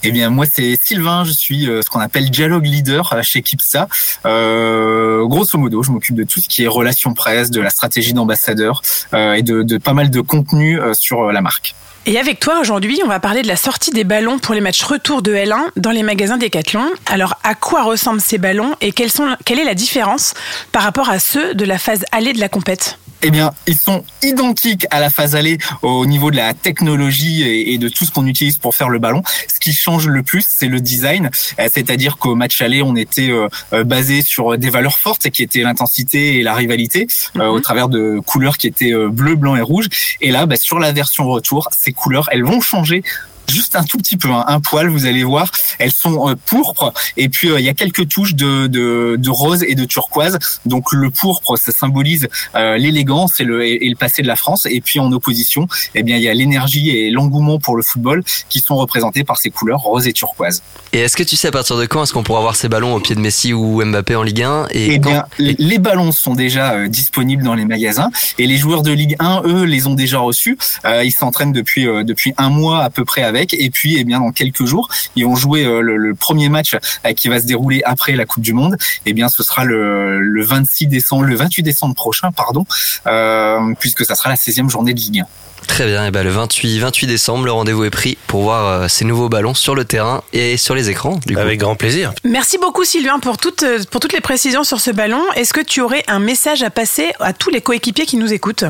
Eh 0.02 0.11
bien, 0.11 0.31
moi, 0.31 0.47
c'est 0.52 0.76
Sylvain. 0.83 1.25
Je 1.25 1.31
suis 1.31 1.69
euh, 1.69 1.81
ce 1.83 1.88
qu'on 1.88 2.00
appelle 2.00 2.28
dialogue 2.28 2.67
leader 2.67 3.12
euh, 3.12 3.23
chez 3.23 3.43
Kipsta. 3.43 3.87
Euh, 4.26 5.25
grosso 5.26 5.57
modo, 5.59 5.81
je 5.85 5.93
m'occupe 5.93 6.17
de 6.17 6.25
tout 6.25 6.40
ce 6.40 6.49
qui 6.49 6.64
est 6.64 6.67
relations 6.67 7.14
presse, 7.14 7.50
de 7.52 7.61
la 7.61 7.71
stratégie 7.71 8.14
d'ambassadeur 8.14 8.83
euh, 9.14 9.35
et 9.35 9.43
de, 9.43 9.62
de 9.62 9.78
pas 9.78 9.93
mal 9.93 10.11
de 10.11 10.21
contenu 10.21 10.81
euh, 10.81 10.93
sur 10.95 11.23
euh, 11.28 11.33
la 11.33 11.40
marque. 11.40 11.76
Et 12.10 12.18
avec 12.18 12.40
toi 12.40 12.58
aujourd'hui, 12.58 12.98
on 13.04 13.06
va 13.06 13.20
parler 13.20 13.42
de 13.42 13.48
la 13.48 13.56
sortie 13.56 13.90
des 13.90 14.02
ballons 14.02 14.38
pour 14.38 14.54
les 14.54 14.62
matchs 14.62 14.82
retour 14.82 15.20
de 15.20 15.34
L1 15.34 15.58
dans 15.76 15.90
les 15.90 16.02
magasins 16.02 16.38
Decathlon. 16.38 16.86
Alors, 17.04 17.34
à 17.44 17.54
quoi 17.54 17.82
ressemblent 17.82 18.22
ces 18.22 18.38
ballons 18.38 18.74
et 18.80 18.92
quelle 18.92 19.10
est 19.10 19.64
la 19.64 19.74
différence 19.74 20.32
par 20.72 20.84
rapport 20.84 21.10
à 21.10 21.18
ceux 21.18 21.54
de 21.54 21.66
la 21.66 21.76
phase 21.76 22.06
allée 22.10 22.32
de 22.32 22.40
la 22.40 22.48
compète? 22.48 22.98
Eh 23.22 23.30
bien, 23.30 23.50
ils 23.66 23.76
sont 23.76 24.04
identiques 24.22 24.87
à 24.90 25.00
la 25.00 25.10
phase 25.10 25.34
allée 25.34 25.58
au 25.82 26.06
niveau 26.06 26.30
de 26.30 26.37
la 26.37 26.54
technologie 26.54 27.42
et, 27.42 27.76
de 27.78 27.88
tout 27.88 28.04
ce 28.04 28.12
qu'on 28.12 28.26
utilise 28.26 28.58
pour 28.58 28.76
faire 28.76 28.88
le 28.88 29.00
ballon. 29.00 29.22
Ce 29.52 29.58
qui 29.58 29.72
change 29.72 30.06
le 30.06 30.22
plus, 30.22 30.46
c'est 30.48 30.68
le 30.68 30.80
design. 30.80 31.30
Euh, 31.58 31.68
C'est-à-dire 31.72 32.16
qu'au 32.16 32.37
match 32.37 32.62
aller, 32.62 32.80
on 32.80 32.94
était 32.94 33.30
euh, 33.30 33.48
euh, 33.72 33.82
basé 33.82 34.22
sur 34.22 34.56
des 34.56 34.70
valeurs 34.70 34.98
fortes 34.98 35.30
qui 35.30 35.42
étaient 35.42 35.62
l'intensité 35.62 36.38
et 36.38 36.42
la 36.42 36.54
rivalité 36.54 37.08
euh, 37.37 37.46
au 37.46 37.60
travers 37.60 37.88
de 37.88 38.20
couleurs 38.25 38.56
qui 38.56 38.68
étaient 38.68 38.92
bleu, 39.10 39.34
blanc 39.34 39.56
et 39.56 39.62
rouge. 39.62 39.88
Et 40.20 40.30
là, 40.30 40.46
bah, 40.46 40.56
sur 40.56 40.78
la 40.78 40.92
version 40.92 41.25
retour, 41.26 41.68
ces 41.76 41.92
couleurs, 41.92 42.28
elles 42.30 42.44
vont 42.44 42.60
changer 42.60 43.02
juste 43.50 43.76
un 43.76 43.83
tout 43.85 43.99
petit 43.99 44.17
peu, 44.17 44.28
hein, 44.31 44.45
un 44.47 44.61
poil, 44.61 44.88
vous 44.88 45.07
allez 45.07 45.25
voir. 45.25 45.50
Elles 45.78 45.93
sont 45.93 46.28
euh, 46.28 46.35
pourpres 46.47 46.93
et 47.17 47.28
puis 47.28 47.49
euh, 47.50 47.59
il 47.61 47.64
y 47.67 47.69
a 47.69 47.75
quelques 47.75 48.09
touches 48.09 48.35
de, 48.35 48.67
de, 48.67 49.17
de 49.19 49.31
rose 49.31 49.62
et 49.67 49.75
de 49.75 49.85
turquoise. 49.85 50.38
Donc 50.67 50.93
le 50.93 51.11
pourpre, 51.11 51.57
ça 51.57 51.73
symbolise 51.73 52.28
euh, 52.55 52.76
l'élégance 52.76 53.40
et 53.40 53.45
le, 53.45 53.64
et 53.67 53.88
le 53.88 53.97
passé 53.97 54.23
de 54.23 54.26
la 54.26 54.37
France. 54.37 54.67
Et 54.71 54.81
puis 54.81 55.00
en 55.00 55.11
opposition, 55.12 55.67
eh 55.95 56.02
bien 56.02 56.17
il 56.17 56.23
y 56.23 56.28
a 56.28 56.35
l'énergie 56.35 56.90
et 56.90 57.11
l'engouement 57.11 57.59
pour 57.59 57.76
le 57.76 57.83
football 57.83 58.23
qui 58.49 58.61
sont 58.61 58.76
représentés 58.76 59.25
par 59.25 59.38
ces 59.38 59.50
couleurs 59.50 59.81
rose 59.81 60.07
et 60.07 60.12
turquoise. 60.12 60.62
Et 60.93 61.00
est-ce 61.00 61.17
que 61.17 61.23
tu 61.23 61.37
sais 61.37 61.49
à 61.49 61.52
partir 61.52 61.76
de 61.76 61.87
quand 61.87 62.02
est-ce 62.02 62.12
qu'on 62.12 62.23
pourra 62.23 62.40
voir 62.40 62.57
ces 62.57 62.69
ballons 62.69 62.95
au 62.95 63.00
pied 63.00 63.14
de 63.14 63.21
Messi 63.21 63.52
ou 63.52 63.85
Mbappé 63.85 64.14
en 64.17 64.23
Ligue 64.23 64.43
1 64.43 64.67
et 64.71 64.95
Eh 64.95 64.99
bien, 64.99 65.25
les- 65.38 65.57
les 65.59 65.78
ballons 65.78 66.12
sont 66.12 66.35
déjà 66.35 66.87
disponibles 66.88 67.43
dans 67.43 67.55
les 67.55 67.64
magasins 67.64 68.11
et 68.38 68.47
les 68.47 68.57
joueurs 68.57 68.83
de 68.83 68.93
Ligue 68.93 69.17
1, 69.19 69.43
eux, 69.45 69.64
les 69.64 69.87
ont 69.87 69.95
déjà 69.95 70.19
reçus. 70.19 70.59
Ils 70.85 71.12
s'entraînent 71.12 71.52
depuis 71.52 71.85
depuis 72.05 72.33
un 72.38 72.49
mois 72.50 72.83
à 72.85 72.90
peu 72.90 73.05
près 73.05 73.23
avec. 73.23 73.38
Et 73.38 73.71
puis, 73.71 73.97
eh 73.99 74.04
bien, 74.04 74.21
dans 74.21 74.33
quelques 74.33 74.64
jours, 74.64 74.88
ils 75.16 75.25
vont 75.25 75.37
jouer 75.37 75.64
euh, 75.64 75.80
le, 75.80 75.97
le 75.97 76.14
premier 76.14 76.49
match 76.49 76.75
euh, 76.75 77.12
qui 77.12 77.28
va 77.28 77.40
se 77.40 77.47
dérouler 77.47 77.83
après 77.85 78.12
la 78.12 78.26
Coupe 78.26 78.42
du 78.42 78.52
Monde. 78.52 78.76
Eh 79.07 79.12
bien, 79.12 79.28
ce 79.28 79.42
sera 79.42 79.64
le, 79.64 80.21
le 80.21 80.45
26 80.45 80.87
décembre, 80.87 81.25
le 81.25 81.37
28 81.37 81.62
décembre 81.62 81.95
prochain, 81.95 82.33
pardon, 82.33 82.64
euh, 83.07 83.75
puisque 83.80 84.04
ça 84.04 84.14
sera 84.14 84.28
la 84.28 84.37
16e 84.37 84.71
journée 84.71 84.95
de 84.95 85.00
Ligue 85.00 85.21
1. 85.21 85.26
Très 85.66 85.87
bien, 85.87 86.07
et 86.07 86.11
ben 86.11 86.23
le 86.23 86.30
28, 86.30 86.78
28 86.78 87.07
décembre, 87.07 87.45
le 87.45 87.52
rendez-vous 87.52 87.85
est 87.85 87.90
pris 87.90 88.16
pour 88.26 88.42
voir 88.42 88.66
euh, 88.66 88.88
ces 88.88 89.04
nouveaux 89.04 89.28
ballons 89.28 89.54
sur 89.54 89.75
le 89.75 89.85
terrain 89.85 90.23
et 90.33 90.57
sur 90.57 90.75
les 90.75 90.88
écrans. 90.88 91.21
Du 91.26 91.35
coup. 91.35 91.40
Avec 91.40 91.61
grand 91.61 91.76
plaisir. 91.76 92.12
Merci 92.25 92.59
beaucoup 92.59 92.85
Sylvain 92.85 93.18
pour 93.18 93.38
toutes, 93.38 93.64
pour 93.90 94.00
toutes 94.00 94.12
les 94.12 94.21
précisions 94.21 94.64
sur 94.64 94.80
ce 94.80 94.90
ballon. 94.90 95.23
Est-ce 95.37 95.52
que 95.52 95.61
tu 95.61 95.80
aurais 95.80 96.04
un 96.09 96.21
message 96.21 96.62
à 96.62 96.71
passer 96.71 97.12
à 97.21 97.33
tous 97.33 97.50
les 97.50 97.61
coéquipiers 97.61 98.07
qui 98.07 98.16
nous 98.16 98.33
écoutent? 98.33 98.64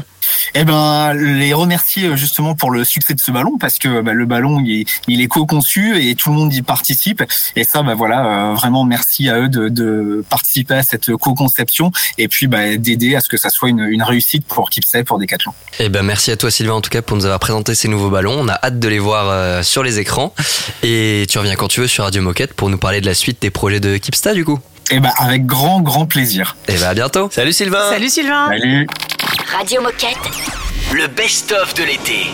Eh 0.54 0.64
ben, 0.64 1.12
les 1.12 1.52
remercier 1.52 2.06
euh, 2.06 2.16
justement 2.16 2.54
pour 2.54 2.70
le 2.70 2.84
succès 2.84 3.14
de 3.14 3.20
ce 3.20 3.30
ballon 3.30 3.58
parce 3.58 3.78
que 3.78 4.00
bah, 4.00 4.12
le 4.12 4.26
ballon 4.26 4.62
il 4.64 5.20
est, 5.20 5.28
co-conçu 5.28 6.00
et 6.02 6.14
tout 6.14 6.30
le 6.30 6.36
monde 6.36 6.54
y 6.54 6.62
participe 6.62 7.22
et 7.54 7.64
ça 7.64 7.82
bah 7.82 7.94
voilà 7.94 8.50
euh, 8.50 8.54
vraiment 8.54 8.84
merci 8.84 9.28
à 9.28 9.40
eux 9.40 9.48
de, 9.48 10.24
participer 10.28 10.74
à 10.74 10.82
cette 10.82 11.14
co-conception 11.16 11.92
et 12.16 12.28
puis 12.28 12.46
bah, 12.46 12.76
d'aider 12.76 13.14
à 13.14 13.20
ce 13.20 13.28
que 13.28 13.36
ça 13.36 13.50
soit 13.50 13.68
une, 13.68 14.02
réussite 14.02 14.46
pour 14.46 14.70
Kipsay 14.70 15.04
pour 15.04 15.18
Decathlon. 15.18 15.52
Eh 15.80 15.88
ben 15.88 16.02
merci 16.02 16.30
à 16.30 16.36
toi 16.36 16.50
Sylvain 16.50 16.74
en 16.74 16.80
tout 16.80 16.90
cas 16.90 17.02
pour 17.02 17.16
nous 17.16 17.24
avoir 17.24 17.40
présenté 17.40 17.74
ces 17.74 17.88
nouveaux 17.88 18.10
ballons. 18.10 18.34
On 18.38 18.48
a 18.48 18.54
hâte 18.54 18.78
de 18.78 18.88
les 18.88 18.98
voir 18.98 19.28
euh, 19.28 19.62
sur 19.62 19.82
les 19.82 19.98
écrans 19.98 20.32
et 20.82 21.26
tu 21.28 21.38
reviens 21.38 21.56
quand 21.56 21.68
tu 21.68 21.80
veux 21.80 21.88
sur 21.88 22.04
Radio 22.04 22.22
Moquette 22.22 22.54
pour 22.54 22.70
nous 22.70 22.78
parler 22.78 23.00
de 23.00 23.06
la 23.06 23.14
suite 23.14 23.42
des 23.42 23.50
projets 23.50 23.80
de 23.80 23.96
Kipsta 23.96 24.34
du 24.34 24.44
coup. 24.44 24.58
Et 24.90 25.00
ben 25.00 25.12
avec 25.18 25.44
grand 25.44 25.80
grand 25.80 26.06
plaisir. 26.06 26.56
Et 26.66 26.72
ben 26.76 26.84
à 26.88 26.94
bientôt. 26.94 27.28
Salut 27.30 27.52
Sylvain 27.52 27.90
Salut 27.90 28.08
Sylvain 28.08 28.48
Salut. 28.48 28.86
Radio 29.56 29.82
Moquette. 29.82 30.16
Le 30.94 31.06
best-of 31.08 31.74
de 31.74 31.84
l'été. 31.84 32.30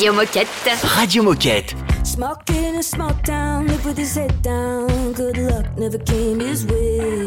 Radio 0.00 0.14
Moquette. 0.14 0.48
Radio 0.96 1.22
Moquette. 1.22 2.06
Smoking 2.06 2.64
in 2.64 2.76
a 2.76 2.82
small 2.82 3.12
town, 3.22 3.66
live 3.66 3.84
with 3.84 3.98
his 3.98 4.14
head 4.14 4.40
down. 4.40 5.12
Good 5.12 5.36
luck 5.36 5.66
never 5.76 5.98
came 5.98 6.40
his 6.40 6.64
way. 6.64 7.26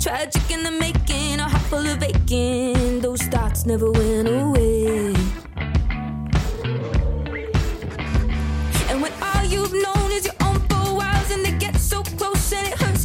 Tragic 0.00 0.50
in 0.50 0.64
the 0.64 0.72
making, 0.72 1.38
a 1.38 1.48
heart 1.48 1.62
full 1.70 1.86
of 1.86 2.02
aching. 2.02 3.00
Those 3.00 3.22
thoughts 3.22 3.64
never 3.64 3.92
went 3.92 4.26
away. 4.26 5.14
And 8.90 9.00
when 9.02 9.12
all 9.22 9.44
you've 9.44 9.72
known 9.72 10.10
is 10.10 10.24
your 10.24 10.34
own 10.40 10.58
four 10.68 10.96
walls, 10.96 11.30
and 11.30 11.44
they 11.44 11.52
get 11.52 11.76
so 11.76 12.02
close 12.18 12.52
and 12.52 12.66
it 12.66 12.74
hurts 12.74 12.95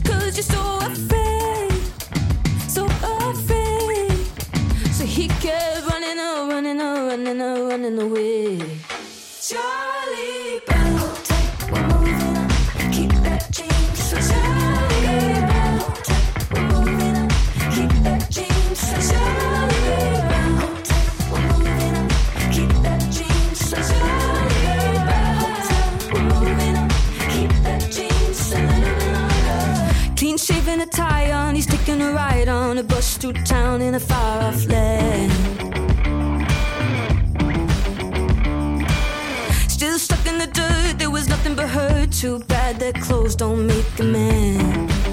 running, 7.34 7.42
oh, 7.42 7.68
running 7.70 8.00
away. 8.02 8.58
Charlie 9.42 10.60
Brown, 10.66 10.96
we're 11.72 11.88
moving 11.88 12.38
on. 12.38 12.50
Keep 12.92 13.12
that 13.24 13.48
change. 13.54 13.96
So 13.96 14.18
Charlie 14.18 15.40
Brown, 15.48 15.80
we're 16.52 16.68
moving 16.74 17.16
on. 17.16 17.30
Keep 17.72 17.92
that 18.04 18.30
change. 18.30 18.78
So 18.78 18.98
Charlie 19.12 20.22
Brown, 20.28 20.54
we're 21.32 21.46
moving 21.52 21.96
on. 21.96 22.10
Keep 22.52 22.72
that 22.84 23.02
change. 23.16 23.58
So 23.58 23.78
Charlie 23.90 25.00
Brown, 25.08 25.54
we're 26.12 26.28
moving 26.34 26.76
on. 26.76 26.90
Keep 27.32 27.52
that 27.64 27.82
change. 27.92 28.36
So 28.36 28.60
Clean 30.18 30.38
shaven 30.38 30.82
attire 30.82 31.34
on, 31.34 31.56
he's 31.56 31.66
taking 31.66 32.02
a 32.02 32.12
ride 32.12 32.50
on 32.50 32.78
a 32.78 32.84
bus 32.84 33.18
through 33.18 33.34
town 33.46 33.82
in 33.82 33.96
a 33.96 34.00
far 34.00 34.44
off 34.44 34.66
land. 34.66 35.61
Dirt, 40.54 41.00
there 41.00 41.10
was 41.10 41.28
nothing 41.28 41.56
but 41.56 41.70
hurt. 41.70 42.12
Too 42.12 42.40
bad 42.40 42.80
that 42.80 42.96
clothes 42.96 43.36
don't 43.36 43.66
make 43.66 44.00
a 44.00 44.04
man. 44.04 45.11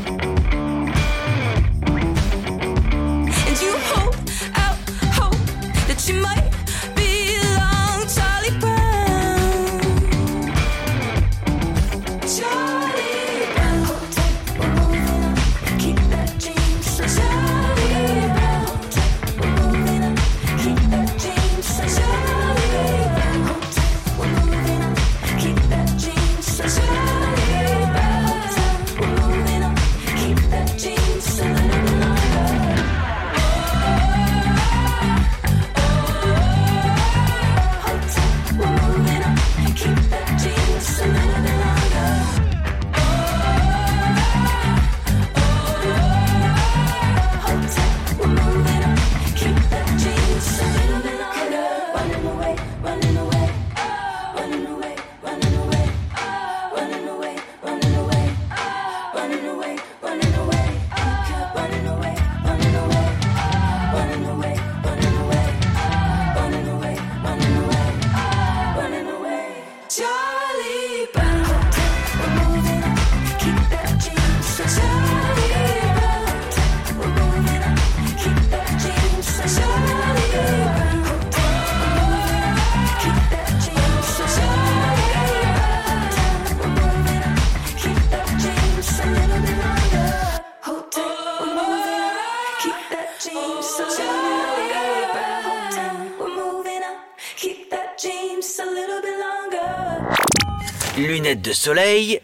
Soleil, 101.52 102.20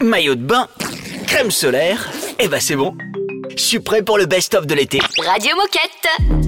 maillot 0.00 0.34
de 0.34 0.42
bain, 0.42 0.68
crème 1.26 1.50
solaire. 1.50 2.10
Et 2.38 2.48
bah 2.48 2.60
c'est 2.60 2.76
bon. 2.76 2.96
Je 3.56 3.62
suis 3.62 3.80
prêt 3.80 4.02
pour 4.02 4.18
le 4.18 4.26
best-of 4.26 4.66
de 4.66 4.74
l'été. 4.74 5.00
Radio 5.24 5.54
Moquette. 5.56 6.43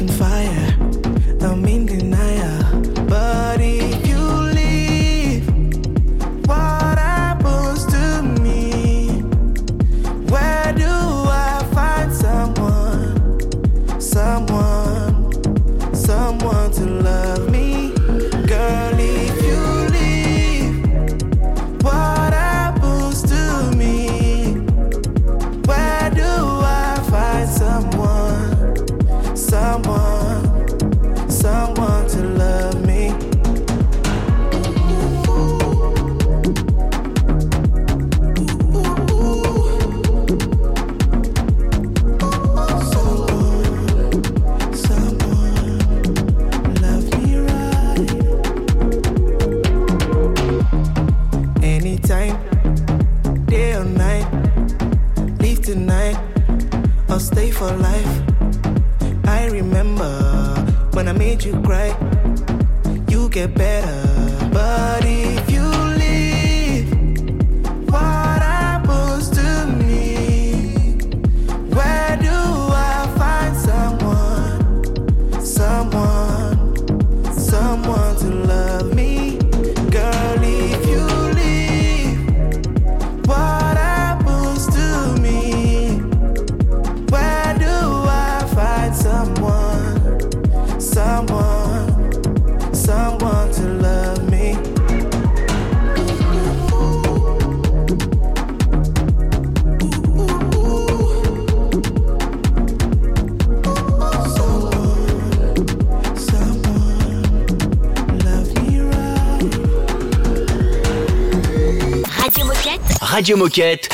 And 0.00 0.12
fire. 0.14 0.49
Moquette. 112.44 112.80
Radio 113.00 113.36
Moquette. 113.36 113.88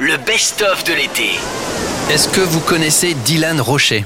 Le 0.00 0.16
best-of 0.16 0.84
de 0.84 0.92
l'été. 0.92 1.30
Est-ce 2.10 2.28
que 2.28 2.40
vous 2.40 2.60
connaissez 2.60 3.14
Dylan 3.14 3.60
Rocher? 3.60 4.04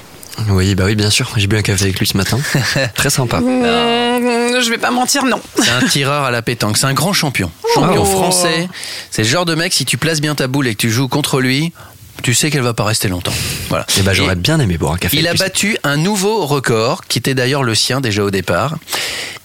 Oui, 0.50 0.74
bah 0.74 0.84
oui, 0.86 0.94
bien 0.94 1.10
sûr. 1.10 1.30
J'ai 1.36 1.46
bu 1.46 1.56
un 1.56 1.62
café 1.62 1.84
avec 1.84 1.98
lui 1.98 2.06
ce 2.06 2.16
matin. 2.16 2.38
Très 2.94 3.10
sympa. 3.10 3.40
Mmh, 3.40 4.60
je 4.62 4.70
vais 4.70 4.78
pas 4.78 4.90
mentir, 4.90 5.24
non. 5.24 5.40
C'est 5.56 5.70
un 5.70 5.86
tireur 5.86 6.24
à 6.24 6.30
la 6.30 6.42
pétanque. 6.42 6.76
C'est 6.76 6.86
un 6.86 6.94
grand 6.94 7.12
champion. 7.12 7.50
Champion 7.74 8.02
Oh. 8.02 8.04
français. 8.04 8.68
C'est 9.10 9.22
le 9.22 9.28
genre 9.28 9.44
de 9.44 9.54
mec, 9.54 9.72
si 9.72 9.84
tu 9.84 9.96
places 9.98 10.20
bien 10.20 10.34
ta 10.34 10.46
boule 10.46 10.68
et 10.68 10.74
que 10.74 10.80
tu 10.80 10.90
joues 10.90 11.08
contre 11.08 11.40
lui, 11.40 11.72
tu 12.22 12.34
sais 12.34 12.50
qu'elle 12.50 12.62
va 12.62 12.74
pas 12.74 12.84
rester 12.84 13.08
longtemps. 13.08 13.32
Voilà. 13.68 13.86
Et 13.98 14.02
bah 14.02 14.12
j'aurais 14.14 14.36
bien 14.36 14.58
aimé 14.60 14.78
boire 14.78 14.92
un 14.92 14.98
café. 14.98 15.16
Il 15.16 15.26
a 15.28 15.34
battu 15.34 15.76
un 15.84 15.96
nouveau 15.96 16.46
record, 16.46 17.04
qui 17.06 17.18
était 17.18 17.34
d'ailleurs 17.34 17.62
le 17.62 17.74
sien 17.74 18.00
déjà 18.00 18.24
au 18.24 18.30
départ. 18.30 18.76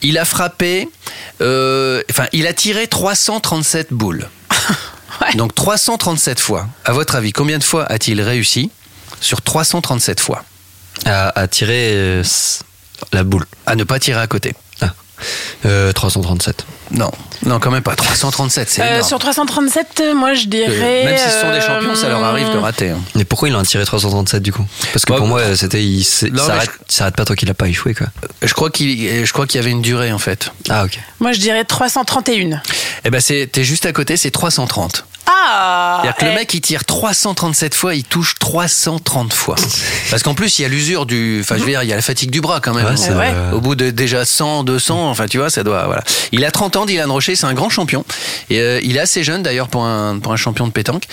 Il 0.02 0.18
a 0.18 0.26
frappé, 0.26 0.90
euh, 1.42 2.02
enfin, 2.10 2.26
il 2.34 2.48
a 2.48 2.54
tiré 2.54 2.88
337 2.88 3.94
boules. 3.94 4.28
Donc 5.36 5.56
337 5.56 6.40
fois. 6.40 6.68
À 6.86 6.92
votre 6.92 7.16
avis, 7.16 7.32
combien 7.32 7.58
de 7.58 7.64
fois 7.64 7.86
a-t-il 7.86 8.22
réussi 8.22 8.72
sur 9.22 9.42
337 9.42 10.20
fois? 10.20 10.44
À, 11.06 11.40
à 11.40 11.48
tirer 11.48 11.92
euh, 11.94 12.24
la 13.12 13.24
boule. 13.24 13.46
À 13.66 13.76
ne 13.76 13.84
pas 13.84 14.00
tirer 14.00 14.20
à 14.20 14.28
côté. 14.28 14.54
Euh, 15.66 15.92
337. 15.92 16.66
Non, 16.92 17.10
non, 17.46 17.60
quand 17.60 17.72
même 17.72 17.82
pas. 17.82 17.96
337, 17.96 18.70
c'est 18.70 18.82
Euh, 18.82 19.02
sur 19.04 19.18
337, 19.18 19.88
euh, 20.02 20.14
moi 20.14 20.34
je 20.36 20.46
dirais. 20.46 21.06
Même 21.06 21.18
s'ils 21.18 21.32
sont 21.32 21.52
des 21.52 21.62
champions, 21.62 21.96
ça 21.96 22.10
leur 22.10 22.24
arrive 22.24 22.50
de 22.52 22.58
euh, 22.58 22.60
rater. 22.60 22.90
hein. 22.90 23.00
Mais 23.16 23.24
pourquoi 23.26 23.50
il 23.50 23.56
en 23.56 23.60
a 23.60 23.66
tiré 23.66 23.84
337 23.86 24.44
du 24.44 24.52
coup? 24.54 24.66
Parce 24.92 25.06
que 25.06 25.12
Bah, 25.14 25.18
pour 25.18 25.28
moi, 25.28 25.56
c'était 25.56 25.84
il 25.84 26.06
Non, 26.32 26.44
s'arrête 26.88 27.16
pas 27.16 27.26
tant 27.26 27.34
qu'il 27.34 27.50
a 27.50 27.54
pas 27.54 27.68
échoué 27.68 27.94
quoi. 27.96 28.08
Je 28.42 28.54
crois 28.54 28.70
qu'il, 28.70 29.26
je 29.26 29.34
crois 29.34 29.48
qu'il 29.48 29.60
y 29.60 29.64
avait 29.64 29.72
une 29.72 29.82
durée 29.82 30.12
en 30.12 30.20
fait. 30.20 30.52
Ah 30.70 30.84
ok. 30.86 31.00
Moi 31.20 31.32
je 31.32 31.40
dirais 31.40 31.64
331. 31.64 32.62
Eh 33.06 33.10
ben 33.10 33.20
c'est, 33.22 33.48
t'es 33.52 33.64
juste 33.64 33.86
à 33.86 33.92
côté, 33.94 34.16
c'est 34.18 34.32
330. 34.32 35.06
Ah 35.26 36.00
C'est-à-dire 36.02 36.18
que 36.18 36.26
le 36.26 36.32
eh, 36.32 36.36
mec 36.36 36.54
il 36.54 36.62
tire 36.62 36.86
337 36.86 37.76
fois, 37.76 37.96
il 37.96 38.04
touche 38.04 38.36
330 38.40 39.34
fois. 39.34 39.56
Parce 40.10 40.24
qu'en 40.24 40.34
plus 40.34 40.60
il 40.60 40.64
y 40.64 40.66
a 40.66 40.68
l'usure 40.68 41.06
du, 41.06 41.40
enfin 41.42 41.56
je 41.56 41.62
veux 41.62 41.70
dire 41.70 41.84
il 41.84 41.90
y 41.90 41.94
a 41.94 41.96
la 41.96 42.02
fatigue 42.02 42.30
du 42.30 42.42
bras 42.42 42.60
quand 42.60 42.74
même. 42.74 42.86
Ouais, 42.86 43.34
Au 43.54 43.62
bout 43.62 43.76
de 43.76 43.90
déjà 43.90 44.26
100, 44.26 44.64
200, 44.64 45.10
enfin 45.10 45.28
tu 45.28 45.38
vois, 45.38 45.50
ça 45.50 45.64
doit. 45.64 45.86
Voilà. 45.86 46.04
Il 46.32 46.44
a 46.46 46.52
30 46.52 46.76
ans, 46.76 46.86
Dylan 46.86 47.10
Rocher, 47.10 47.36
c'est 47.36 47.46
un 47.46 47.54
grand 47.54 47.70
champion. 47.70 48.06
Et 48.50 48.60
euh, 48.60 48.80
il 48.84 48.98
est 48.98 49.00
assez 49.00 49.24
jeune 49.24 49.44
d'ailleurs 49.44 49.68
pour 49.68 49.86
un, 49.86 50.20
pour 50.20 50.34
un 50.34 50.38
champion 50.38 50.68
de 50.68 50.72
pétanque. 50.72 51.04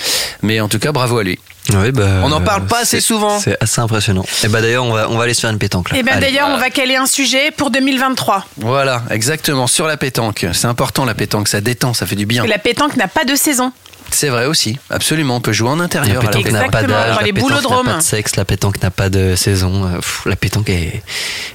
Mais 0.43 0.61
en 0.61 0.69
tout 0.69 0.79
cas, 0.79 0.93
bravo 0.93 1.19
à 1.19 1.25
lui. 1.25 1.39
ouais, 1.73 1.93
bah, 1.93 2.07
On 2.23 2.29
n'en 2.31 2.41
parle 2.41 2.67
pas 2.67 2.81
assez 2.81 3.01
souvent. 3.01 3.39
C'est 3.39 3.57
assez 3.63 3.81
impressionnant. 3.81 4.25
Et 4.45 4.49
bah 4.49 4.61
d'ailleurs, 4.61 4.85
on 4.85 4.93
va, 4.93 5.09
on 5.11 5.17
va 5.17 5.25
aller 5.25 5.35
se 5.35 5.41
faire 5.41 5.51
une 5.51 5.59
pétanque 5.59 5.91
là. 5.91 5.97
Eh 5.99 6.03
bien 6.03 6.15
Allez. 6.15 6.27
d'ailleurs, 6.27 6.49
on 6.49 6.57
va 6.59 6.71
caler 6.71 6.97
un 6.97 7.07
sujet 7.07 7.51
pour 7.51 7.71
2023. 7.71 8.47
Voilà, 8.57 9.03
exactement, 9.11 9.67
sur 9.67 9.87
la 9.87 9.97
pétanque. 9.97 10.47
C'est 10.53 10.67
important 10.67 11.05
la 11.05 11.15
pétanque, 11.15 11.49
ça 11.49 11.61
détend, 11.61 11.95
ça 11.95 12.07
fait 12.07 12.17
du 12.17 12.27
bien. 12.27 12.47
La 12.47 12.59
pétanque 12.59 12.97
n'a 12.97 13.09
pas 13.09 13.25
de 13.25 13.35
saison. 13.35 13.73
C'est 14.13 14.29
vrai 14.29 14.47
aussi, 14.47 14.79
absolument. 14.91 15.37
On 15.37 15.41
peut 15.41 15.53
jouer 15.53 15.69
en 15.71 15.81
intérieur. 15.81 16.23
la 16.23 16.29
pétanque 16.29 16.51
n'a 16.53 16.69
pas 16.69 16.83
d'âge, 16.83 17.17
la 17.17 17.23
les 17.23 17.33
pétanque 17.33 17.51
n'a 17.51 17.83
pas 17.85 17.97
de 17.97 18.03
sexe, 18.03 18.37
la 18.37 18.45
pétanque 18.45 18.83
n'a 18.83 18.91
pas 18.91 19.09
de 19.09 19.35
saison. 19.37 19.85
Euh, 19.87 19.97
pff, 19.97 20.23
La 20.27 20.37
pétanque 20.37 20.69
est, 20.71 21.03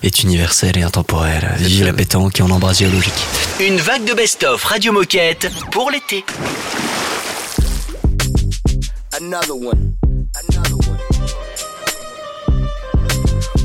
est 0.04 0.24
universelle 0.24 0.78
et 0.78 0.84
intemporelle. 0.84 1.48
Vive 1.58 1.86
la 1.86 1.94
pétanque 1.94 2.40
et 2.40 2.44
on 2.44 2.50
embrasse 2.50 2.80
géologique. 2.80 3.14
Une 3.60 3.78
vague 3.78 4.06
de 4.06 4.14
best-of 4.14 4.64
Radio 4.64 4.92
Moquette 4.94 5.52
pour 5.72 5.92
l'été. 5.92 6.24
Another 9.18 9.56
one. 9.56 9.94
Another 10.50 10.76
one. 10.90 10.98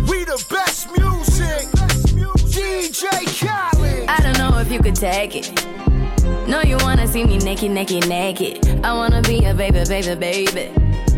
We 0.07 0.25
the 0.27 0.45
best 0.49 0.89
music. 0.97 1.69
DJ 2.51 3.05
Khaled. 3.41 4.09
I 4.09 4.21
don't 4.23 4.39
know 4.39 4.59
if 4.61 4.71
you 4.71 4.81
could 4.81 4.95
take 4.97 5.35
it. 5.37 5.51
No, 6.51 6.63
you 6.63 6.77
wanna 6.79 7.07
see 7.07 7.23
me 7.23 7.39
naked, 7.39 7.71
naked, 7.71 8.09
naked. 8.09 8.85
I 8.85 8.93
wanna 8.93 9.23
be 9.23 9.45
a 9.45 9.55
baby, 9.55 9.85
baby, 9.89 10.17
baby. 10.17 10.69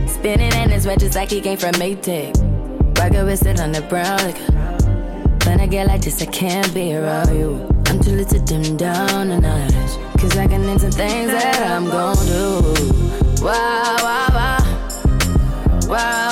Spinning 0.07 0.53
in 0.53 0.69
his 0.69 0.87
red 0.87 1.01
just 1.01 1.15
like 1.15 1.31
he 1.31 1.41
came 1.41 1.57
from 1.57 1.73
Maytag. 1.81 2.37
Rocket 2.99 3.25
with 3.25 3.47
it 3.47 3.59
on 3.59 3.73
the 3.73 3.81
brown. 3.81 4.19
Like, 4.19 4.37
when 5.47 5.59
I 5.59 5.67
get 5.67 5.87
like 5.87 6.03
this, 6.03 6.21
I 6.21 6.27
can't 6.27 6.75
be 6.75 6.95
around 6.95 7.35
you. 7.35 7.67
I'm 7.87 7.99
too 8.01 8.11
little 8.11 8.39
to 8.39 8.45
dim 8.45 8.77
down 8.77 9.31
a 9.31 9.41
notch. 9.41 10.21
Cause 10.21 10.37
I 10.37 10.47
can 10.47 10.69
into 10.69 10.91
things 10.91 11.31
that 11.33 11.63
I'm 11.63 11.87
gon' 11.87 12.27
do. 12.27 13.43
Wow. 13.43 13.83
Wow, 14.03 14.29
wow, 14.35 14.59
wow, 15.89 16.32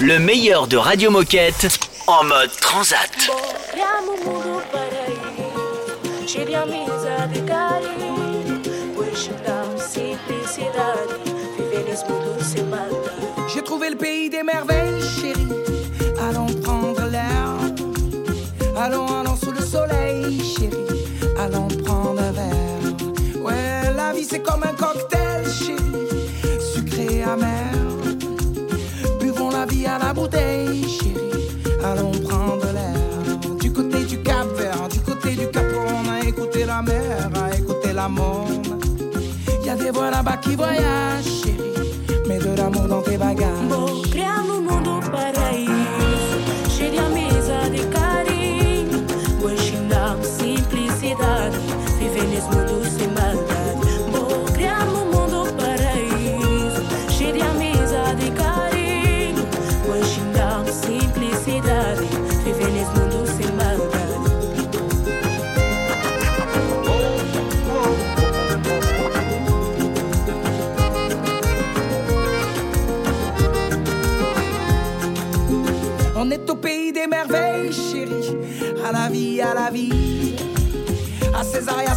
Le 0.00 0.18
meilleur 0.18 0.66
de 0.66 0.76
Radio 0.76 1.10
Moquette 1.10 1.93
en 2.06 2.24
mode 2.24 2.50
transat. 2.60 3.10
J'ai 13.52 13.62
trouvé 13.62 13.90
le 13.90 13.96
pays 13.96 14.28
des 14.30 14.42
merveilles, 14.42 15.02
chérie. 15.02 15.48
Allons 16.28 16.46
prendre 16.62 17.06
l'air. 17.10 17.56
Allons, 18.76 19.06
allons 19.06 19.36
sous 19.36 19.52
le 19.52 19.60
soleil, 19.60 20.42
chérie. 20.42 21.06
Allons 21.38 21.68
prendre 21.84 22.20
un 22.20 22.32
verre. 22.32 23.42
Ouais, 23.42 23.92
la 23.96 24.12
vie 24.12 24.24
c'est 24.24 24.42
comme 24.42 24.62
un 24.62 24.74
cocktail, 24.74 25.44
chérie. 25.46 26.60
Sucré, 26.74 27.22
amer. 27.22 27.72
Buvons 29.20 29.50
la 29.50 29.64
vie 29.66 29.86
à 29.86 29.98
la 29.98 30.12
bouteille. 30.12 30.43
qui 40.44 40.54
voyage, 40.54 41.24
chérie. 41.24 42.28
Mets 42.28 42.38
de 42.38 42.56
l'amour 42.56 42.86
dans 42.88 43.02
tes 43.02 43.16
bagages. 43.16 43.53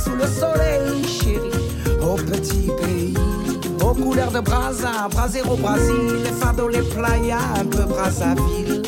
Sous 0.03 0.15
le 0.15 0.25
soleil, 0.27 1.03
chérie, 1.05 1.51
au 2.01 2.15
petit 2.15 2.69
pays. 2.81 3.13
Aux 3.83 3.93
couleurs 3.93 4.31
de 4.31 4.39
Brasa, 4.39 5.09
Brasero, 5.11 5.57
Brasil, 5.57 6.23
les 6.23 6.31
fados, 6.31 6.69
les 6.69 6.81
playas, 6.81 7.39
un 7.59 7.65
peu 7.65 7.83
Brazzaville. 7.83 8.83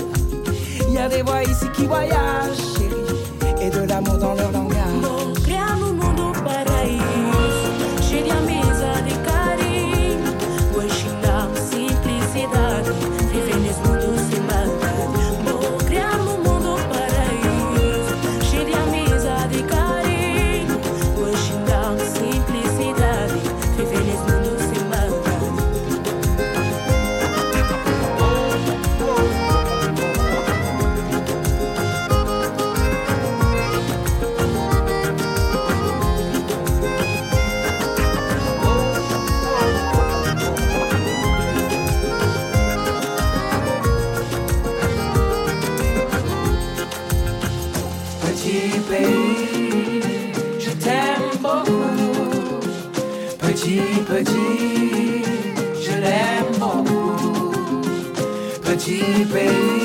Y 0.90 0.98
a 0.98 1.10
des 1.10 1.22
voix 1.22 1.44
ici 1.44 1.66
qui 1.76 1.86
voyagent, 1.86 2.64
chérie, 2.78 3.62
et 3.62 3.70
de 3.70 3.82
l'amour 3.90 4.18
dans 4.18 4.36
leur 4.36 4.52
Petit, 53.62 53.82
petit, 54.08 55.22
je 55.84 55.92
l'aime 56.00 56.58
beaucoup. 56.60 57.52
Petit 58.64 59.26
pays. 59.26 59.79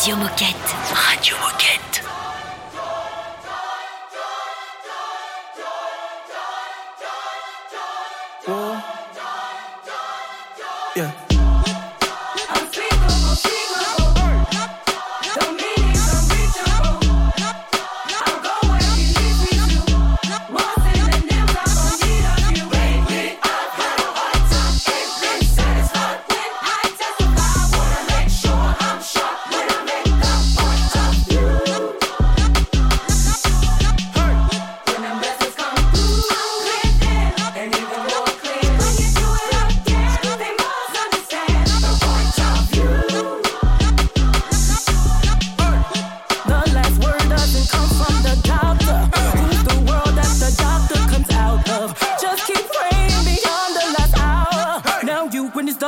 Radio 0.00 0.16
Moquette. 0.16 0.59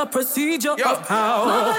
A 0.03 0.05
procedure 0.05 0.71
of 0.71 1.07
power. 1.07 1.73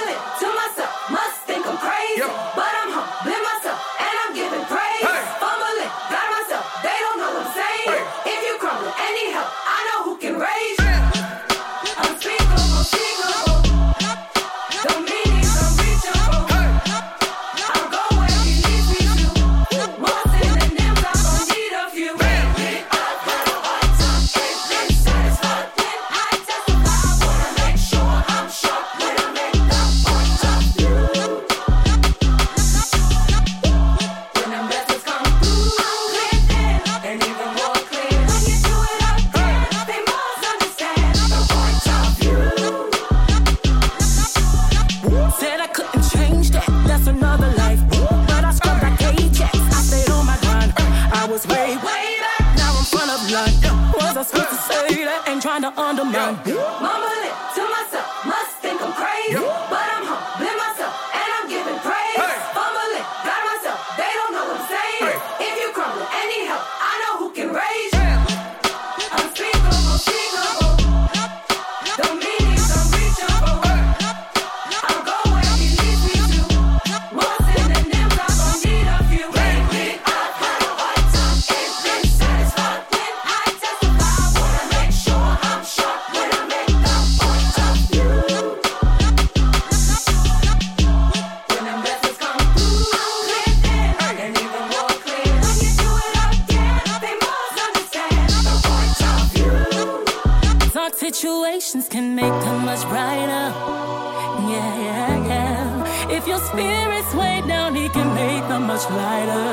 Spirit's 106.51 107.15
way 107.15 107.43
down, 107.47 107.75
he 107.75 107.89
can 107.89 108.09
make 108.15 108.47
them 108.49 108.67
much 108.67 108.85
lighter. 108.91 109.47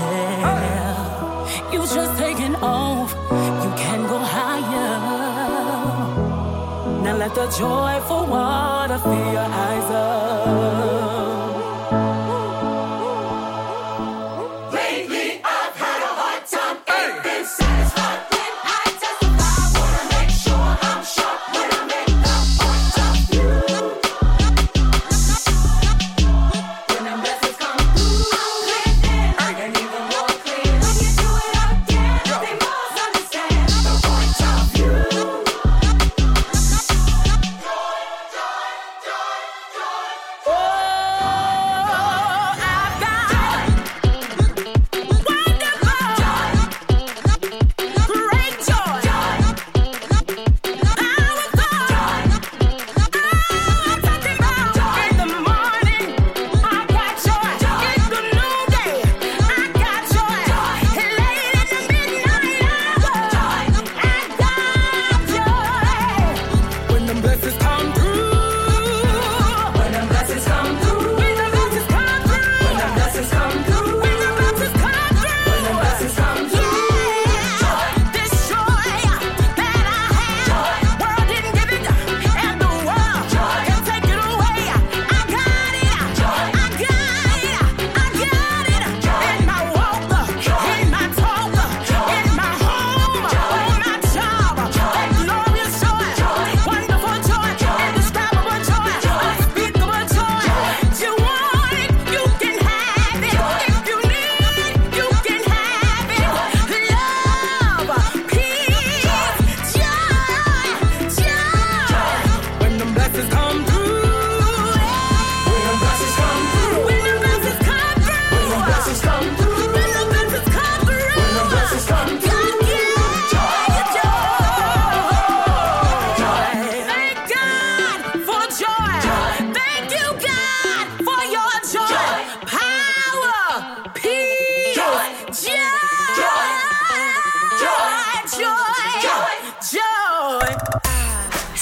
Yeah. 0.00 1.72
You 1.72 1.80
just 1.80 2.18
taking 2.18 2.54
off, 2.56 3.10
you 3.64 3.70
can 3.82 4.00
go 4.12 4.18
higher. 4.18 4.92
Now 7.02 7.16
let 7.16 7.34
the 7.34 7.46
joyful 7.46 8.26
water 8.26 8.98
fill 8.98 9.32
your 9.38 9.50
eyes 9.66 9.90
up. 9.90 11.11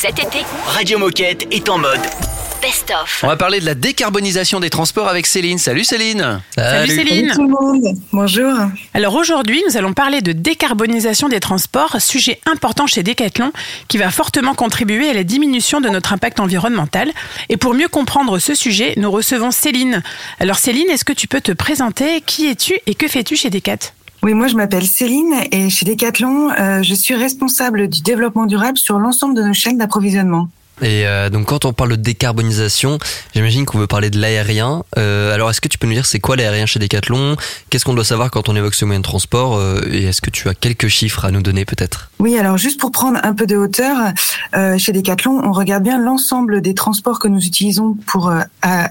Cet 0.01 0.19
été, 0.19 0.47
Radio 0.65 0.99
Moquette 0.99 1.47
est 1.51 1.69
en 1.69 1.77
mode 1.77 2.01
Best 2.63 2.91
of. 2.91 3.21
On 3.23 3.27
va 3.27 3.37
parler 3.37 3.61
de 3.61 3.67
la 3.67 3.75
décarbonisation 3.75 4.59
des 4.59 4.71
transports 4.71 5.09
avec 5.09 5.27
Céline. 5.27 5.59
Salut 5.59 5.85
Céline. 5.85 6.41
Salut 6.57 6.91
Céline. 6.91 7.33
tout 7.35 7.43
le 7.43 7.51
monde. 7.51 7.99
Bonjour. 8.11 8.51
Alors 8.95 9.15
aujourd'hui, 9.15 9.63
nous 9.69 9.77
allons 9.77 9.93
parler 9.93 10.23
de 10.23 10.33
décarbonisation 10.33 11.29
des 11.29 11.39
transports, 11.39 12.01
sujet 12.01 12.41
important 12.47 12.87
chez 12.87 13.03
Decathlon 13.03 13.53
qui 13.89 13.99
va 13.99 14.11
fortement 14.11 14.55
contribuer 14.55 15.11
à 15.11 15.13
la 15.13 15.23
diminution 15.23 15.83
de 15.83 15.91
notre 15.91 16.15
impact 16.15 16.41
environnemental. 16.41 17.13
Et 17.51 17.59
pour 17.59 17.75
mieux 17.75 17.89
comprendre 17.89 18.39
ce 18.39 18.55
sujet, 18.55 18.95
nous 18.97 19.11
recevons 19.11 19.51
Céline. 19.51 20.03
Alors 20.39 20.57
Céline, 20.57 20.89
est-ce 20.89 21.05
que 21.05 21.13
tu 21.13 21.29
peux 21.29 21.43
te 21.43 21.53
présenter? 21.53 22.23
Qui 22.23 22.47
es-tu 22.47 22.79
et 22.87 22.95
que 22.95 23.07
fais-tu 23.07 23.37
chez 23.37 23.51
Decat? 23.51 23.93
Oui, 24.23 24.35
moi 24.35 24.49
je 24.49 24.55
m'appelle 24.55 24.87
Céline 24.87 25.33
et 25.51 25.71
chez 25.71 25.87
Decathlon, 25.87 26.51
euh, 26.51 26.83
je 26.83 26.93
suis 26.93 27.15
responsable 27.15 27.89
du 27.89 28.03
développement 28.03 28.45
durable 28.45 28.77
sur 28.77 28.99
l'ensemble 28.99 29.35
de 29.35 29.43
nos 29.43 29.55
chaînes 29.55 29.79
d'approvisionnement. 29.79 30.51
Et 30.83 31.07
euh, 31.07 31.29
donc 31.31 31.47
quand 31.47 31.65
on 31.65 31.73
parle 31.73 31.91
de 31.91 31.97
décarbonisation, 31.97 32.99
j'imagine 33.35 33.67
qu'on 33.67 33.79
veut 33.79 33.87
parler 33.87 34.11
de 34.11 34.19
l'aérien. 34.19 34.85
Euh, 34.99 35.35
alors 35.35 35.51
est-ce 35.51 35.61
que 35.61 35.69
tu 35.69 35.79
peux 35.79 35.87
nous 35.87 35.93
dire 35.93 36.07
c'est 36.07 36.21
quoi 36.21 36.37
l'aérien 36.37 36.67
chez 36.67 36.79
Decathlon? 36.79 37.37
Qu'est-ce 37.69 37.85
qu'on 37.85 37.95
doit 37.95 38.05
savoir 38.05 38.31
quand 38.31 38.49
on 38.49 38.57
évoque 38.57 38.75
ce 38.75 38.85
moyen 38.85 39.01
de 39.01 39.05
transport 39.05 39.57
Euh, 39.57 39.81
Et 39.91 40.05
est-ce 40.05 40.21
que 40.21 40.31
tu 40.31 40.49
as 40.49 40.55
quelques 40.55 40.89
chiffres 40.89 41.25
à 41.25 41.31
nous 41.31 41.43
donner 41.43 41.65
peut-être? 41.65 42.11
Oui, 42.19 42.39
alors 42.39 42.57
juste 42.57 42.81
pour 42.81 42.91
prendre 42.93 43.19
un 43.23 43.35
peu 43.35 43.47
de 43.47 43.57
hauteur, 43.57 44.13
euh, 44.55 44.79
chez 44.79 44.93
Decathlon, 44.93 45.41
on 45.45 45.53
regarde 45.53 45.83
bien 45.83 45.99
l'ensemble 45.99 46.61
des 46.61 46.75
transports 46.75 47.19
que 47.19 47.29
nous 47.29 47.45
utilisons 47.45 47.97
pour 48.07 48.29
euh, 48.29 48.41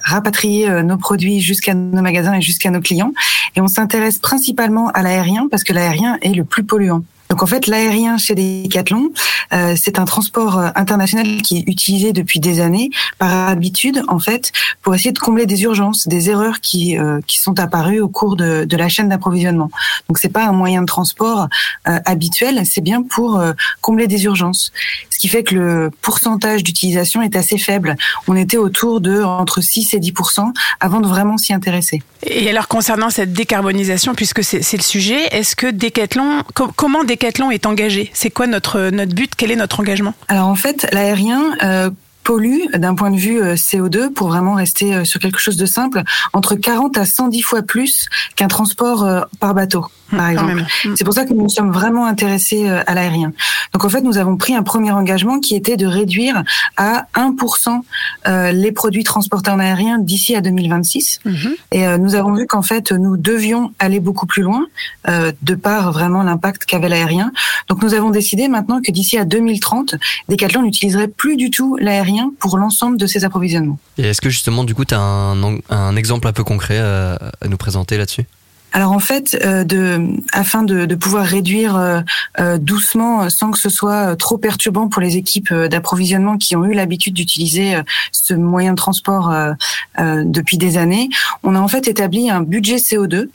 rapatrier 0.03 0.69
euh, 0.69 0.83
nos 0.83 0.97
produits 0.97 1.41
jusqu'à 1.41 1.73
nos 1.73 2.01
magasins 2.01 2.35
et 2.35 2.41
jusqu'à 2.41 2.69
nos 2.69 2.81
clients. 2.81 3.13
Et 3.55 3.61
on 3.61 3.67
s'intéresse 3.67 4.19
principalement 4.19 4.89
à 4.89 5.01
l'aérien 5.01 5.47
parce 5.49 5.63
que 5.63 5.73
l'aérien 5.73 6.17
est 6.21 6.33
le 6.33 6.43
plus 6.43 6.63
polluant. 6.63 7.03
Donc 7.29 7.43
en 7.43 7.45
fait, 7.45 7.67
l'aérien 7.67 8.17
chez 8.17 8.33
Decathlon, 8.33 9.11
euh, 9.53 9.75
c'est 9.79 9.99
un 9.99 10.05
transport 10.05 10.57
euh, 10.57 10.69
international 10.73 11.43
qui 11.43 11.59
est 11.59 11.63
utilisé 11.67 12.11
depuis 12.11 12.39
des 12.39 12.59
années 12.59 12.89
par 13.19 13.49
habitude, 13.49 14.01
en 14.07 14.17
fait, 14.17 14.51
pour 14.81 14.95
essayer 14.95 15.11
de 15.11 15.19
combler 15.19 15.45
des 15.45 15.61
urgences, 15.61 16.07
des 16.07 16.31
erreurs 16.31 16.59
qui 16.59 16.97
euh, 16.97 17.19
qui 17.27 17.37
sont 17.37 17.59
apparues 17.59 17.99
au 18.01 18.09
cours 18.09 18.35
de, 18.35 18.65
de 18.65 18.77
la 18.77 18.89
chaîne 18.89 19.09
d'approvisionnement. 19.09 19.69
Donc 20.07 20.17
c'est 20.17 20.29
pas 20.29 20.47
un 20.47 20.53
moyen 20.53 20.81
de 20.81 20.87
transport 20.87 21.47
euh, 21.87 21.99
habituel, 22.05 22.63
c'est 22.65 22.81
bien 22.81 23.03
pour 23.03 23.37
euh, 23.37 23.53
combler 23.81 24.07
des 24.07 24.23
urgences. 24.23 24.71
Ce 25.11 25.19
qui 25.19 25.27
fait 25.27 25.43
que 25.43 25.53
le 25.53 25.91
pourcentage 26.01 26.63
d'utilisation 26.63 27.21
est 27.21 27.35
assez 27.35 27.59
faible. 27.59 27.95
On 28.27 28.35
était 28.35 28.57
autour 28.57 29.01
de 29.01 29.21
entre 29.21 29.61
6 29.61 29.93
et 29.93 29.99
10% 29.99 30.51
avant 30.79 30.99
de 30.99 31.07
vraiment 31.07 31.37
s'y 31.37 31.53
intéresser. 31.53 32.01
Et 32.23 32.49
alors 32.49 32.67
concernant 32.67 33.09
cette 33.11 33.33
décarbonisation, 33.33 34.15
puisque 34.15 34.43
c'est 34.43 34.77
le 34.77 34.81
sujet, 34.83 35.27
est-ce 35.35 35.55
que 35.55 35.69
Decathlon, 35.69 36.43
co- 36.55 36.71
comment 36.75 37.03
Decathlon 37.03 37.18
est 37.51 37.65
engagé. 37.65 38.09
C'est 38.13 38.29
quoi 38.29 38.47
notre 38.47 38.89
notre 38.89 39.13
but? 39.13 39.33
Quel 39.35 39.51
est 39.51 39.55
notre 39.55 39.79
engagement? 39.79 40.13
Alors 40.27 40.47
en 40.47 40.55
fait, 40.55 40.87
l'aérien, 40.91 41.55
euh, 41.63 41.89
pollue 42.29 42.69
d'un 42.75 42.93
point 42.93 43.09
de 43.09 43.17
vue 43.17 43.41
euh, 43.41 43.55
CO2, 43.55 44.13
pour 44.13 44.27
vraiment 44.27 44.53
rester 44.53 44.93
euh, 44.93 45.03
sur 45.03 45.19
quelque 45.19 45.39
chose 45.39 45.57
de 45.57 45.65
simple, 45.65 46.03
entre 46.31 46.53
40 46.53 46.95
à 46.95 47.03
110 47.03 47.41
fois 47.41 47.63
plus 47.63 48.05
qu'un 48.35 48.47
transport 48.47 49.03
euh, 49.03 49.21
par 49.39 49.55
bateau, 49.55 49.87
par 50.11 50.29
exemple. 50.29 50.63
Mm. 50.85 50.93
C'est 50.95 51.03
pour 51.05 51.15
ça 51.15 51.25
que 51.25 51.33
nous 51.33 51.41
nous 51.41 51.49
sommes 51.49 51.71
vraiment 51.71 52.05
intéressés 52.05 52.69
à 52.69 52.93
l'aérien. 52.93 53.33
Donc 53.73 53.85
en 53.85 53.89
fait, 53.89 54.01
nous 54.01 54.17
avons 54.17 54.37
pris 54.37 54.55
un 54.55 54.63
premier 54.63 54.91
engagement 54.91 55.39
qui 55.39 55.55
était 55.55 55.77
de 55.77 55.85
réduire 55.85 56.43
à 56.77 57.05
1% 57.15 57.81
euh, 58.27 58.51
les 58.51 58.71
produits 58.71 59.03
transportés 59.03 59.51
en 59.51 59.59
aérien 59.59 59.99
d'ici 59.99 60.35
à 60.35 60.41
2026. 60.41 61.21
Et 61.71 61.87
euh, 61.87 61.97
nous 61.97 62.15
avons 62.15 62.33
vu 62.33 62.47
qu'en 62.47 62.61
fait, 62.61 62.91
nous 62.91 63.17
devions 63.17 63.71
aller 63.79 63.99
beaucoup 63.99 64.25
plus 64.25 64.43
loin, 64.43 64.65
de 65.07 65.55
par 65.55 65.91
vraiment 65.91 66.23
l'impact 66.23 66.65
qu'avait 66.65 66.89
l'aérien. 66.89 67.31
Donc 67.67 67.81
nous 67.81 67.93
avons 67.93 68.09
décidé 68.09 68.47
maintenant 68.47 68.81
que 68.81 68.91
d'ici 68.91 69.17
à 69.17 69.25
2030, 69.25 69.95
Decathlon 70.27 70.61
n'utiliserait 70.61 71.07
plus 71.07 71.35
du 71.35 71.49
tout 71.49 71.77
l'aérien 71.77 72.18
pour 72.39 72.57
l'ensemble 72.57 72.97
de 72.97 73.07
ses 73.07 73.25
approvisionnements. 73.25 73.79
Et 73.97 74.03
est-ce 74.03 74.21
que 74.21 74.29
justement, 74.29 74.63
du 74.63 74.75
coup, 74.75 74.85
tu 74.85 74.93
as 74.93 74.99
un, 74.99 75.95
exemple 75.95 76.27
un 76.27 76.33
peu 76.33 76.43
concret 76.43 76.79
à, 76.79 77.15
à 77.41 77.47
nous 77.47 77.57
présenter 77.57 77.97
là-dessus? 77.97 78.25
Alors 78.71 78.91
en 78.91 78.99
fait, 78.99 79.37
euh, 79.43 80.07
afin 80.31 80.63
de, 80.63 80.93
pouvoir 80.95 81.25
réduire 81.25 81.75
euh, 81.75 82.01
euh, 82.39 82.57
doucement, 82.57 83.29
sans 83.29 83.51
que 83.51 83.57
ce 83.57 83.69
soit 83.69 84.15
trop 84.15 84.37
perturbant 84.37 84.87
pour 84.87 85.01
les 85.01 85.17
équipes 85.17 85.53
d'approvisionnement 85.53 86.37
qui 86.37 86.55
ont 86.55 86.65
eu 86.65 86.73
l'habitude 86.73 87.13
d'utiliser 87.13 87.79
ce 88.11 88.33
moyen 88.33 88.71
de 88.71 88.75
transport 88.75 89.33
depuis 89.97 90.57
des 90.57 90.77
années, 90.77 91.09
on 91.43 91.55
a 91.55 91.59
en 91.59 91.67
fait 91.67 91.87
établi 91.87 92.29
un 92.29 92.41
budget 92.41 92.77
CO2 92.77 93.29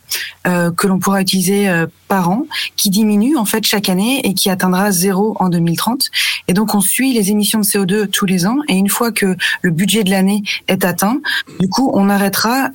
euh, 0.46 0.70
que 0.70 0.86
l'on 0.86 0.98
pourra 0.98 1.20
utiliser 1.20 1.70
par 2.08 2.30
an, 2.30 2.46
qui 2.76 2.90
diminue 2.90 3.36
en 3.36 3.44
fait 3.44 3.64
chaque 3.64 3.88
année 3.88 4.20
et 4.24 4.34
qui 4.34 4.50
atteindra 4.50 4.92
zéro 4.92 5.36
en 5.40 5.48
2030. 5.48 6.10
Et 6.48 6.52
donc 6.52 6.74
on 6.74 6.80
suit 6.80 7.12
les 7.12 7.30
émissions 7.30 7.60
de 7.60 7.64
CO2 7.64 8.08
tous 8.08 8.26
les 8.26 8.46
ans 8.46 8.58
et 8.68 8.74
une 8.74 8.88
fois 8.88 9.10
que 9.10 9.36
le 9.62 9.70
budget 9.70 10.04
de 10.04 10.10
l'année 10.10 10.42
est 10.68 10.84
atteint, 10.84 11.20
du 11.60 11.68
coup 11.68 11.90
on 11.94 12.08
arrêtera 12.08 12.70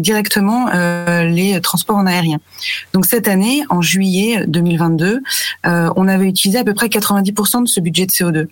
directement 0.00 0.66
les 1.22 1.60
transports 1.60 2.01
en 2.02 2.06
aérien. 2.06 2.38
Donc 2.92 3.06
cette 3.06 3.28
année, 3.28 3.62
en 3.70 3.80
juillet 3.80 4.44
2022, 4.46 5.22
euh, 5.66 5.90
on 5.96 6.08
avait 6.08 6.26
utilisé 6.26 6.58
à 6.58 6.64
peu 6.64 6.74
près 6.74 6.88
90% 6.88 7.62
de 7.62 7.68
ce 7.68 7.80
budget 7.80 8.06
de 8.06 8.12
CO2. 8.12 8.48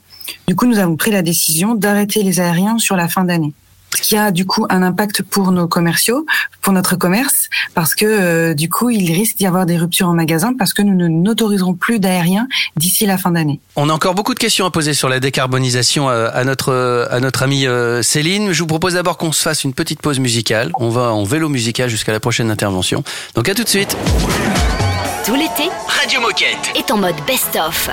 Du 0.47 0.55
coup, 0.55 0.67
nous 0.67 0.79
avons 0.79 0.97
pris 0.97 1.11
la 1.11 1.23
décision 1.23 1.75
d'arrêter 1.75 2.23
les 2.23 2.41
aériens 2.41 2.79
sur 2.79 2.97
la 2.97 3.09
fin 3.09 3.25
d'année. 3.25 3.53
Ce 3.95 4.03
qui 4.03 4.17
a 4.17 4.31
du 4.31 4.47
coup 4.47 4.67
un 4.71 4.83
impact 4.83 5.23
pour 5.23 5.51
nos 5.53 5.67
commerciaux, 5.67 6.25
pour 6.63 6.73
notre 6.73 6.97
commerce, 6.97 7.49
parce 7.75 7.95
que 7.95 8.07
euh, 8.07 8.55
du 8.55 8.69
coup, 8.69 8.91
il 8.91 9.13
risque 9.13 9.37
d'y 9.37 9.47
avoir 9.47 9.67
des 9.67 9.77
ruptures 9.77 10.09
en 10.09 10.15
magasin 10.15 10.53
parce 10.57 10.73
que 10.73 10.83
nous 10.83 10.95
ne 10.95 11.09
n'autoriserons 11.09 11.75
plus 11.75 11.99
d'aériens 11.99 12.47
d'ici 12.77 13.07
la 13.07 13.19
fin 13.19 13.33
d'année. 13.33 13.61
On 13.77 13.89
a 13.89 13.93
encore 13.93 14.15
beaucoup 14.15 14.35
de 14.35 14.39
questions 14.39 14.67
à 14.67 14.71
poser 14.71 14.95
sur 14.95 15.09
la 15.09 15.21
décarbonisation 15.21 16.09
euh, 16.09 16.31
à 16.33 16.45
notre 16.45 16.73
euh, 16.73 17.07
à 17.11 17.21
notre 17.21 17.43
amie 17.43 17.67
euh, 17.67 18.03
Céline. 18.03 18.53
Je 18.53 18.61
vous 18.61 18.67
propose 18.67 18.95
d'abord 18.95 19.17
qu'on 19.17 19.33
se 19.33 19.43
fasse 19.43 19.65
une 19.65 19.75
petite 19.75 20.01
pause 20.01 20.19
musicale. 20.19 20.71
On 20.79 20.91
va 20.91 21.13
en 21.13 21.25
vélo 21.25 21.49
musical 21.49 21.89
jusqu'à 21.89 22.13
la 22.13 22.21
prochaine 22.21 22.51
intervention. 22.51 23.03
Donc 23.35 23.49
à 23.49 23.55
tout 23.55 23.65
de 23.65 23.69
suite. 23.69 23.97
Tout 25.25 25.35
l'été 25.35 25.69
Radio 25.87 26.21
Moquette. 26.21 26.73
est 26.75 26.91
en 26.91 26.97
mode 26.97 27.17
best-of. 27.27 27.91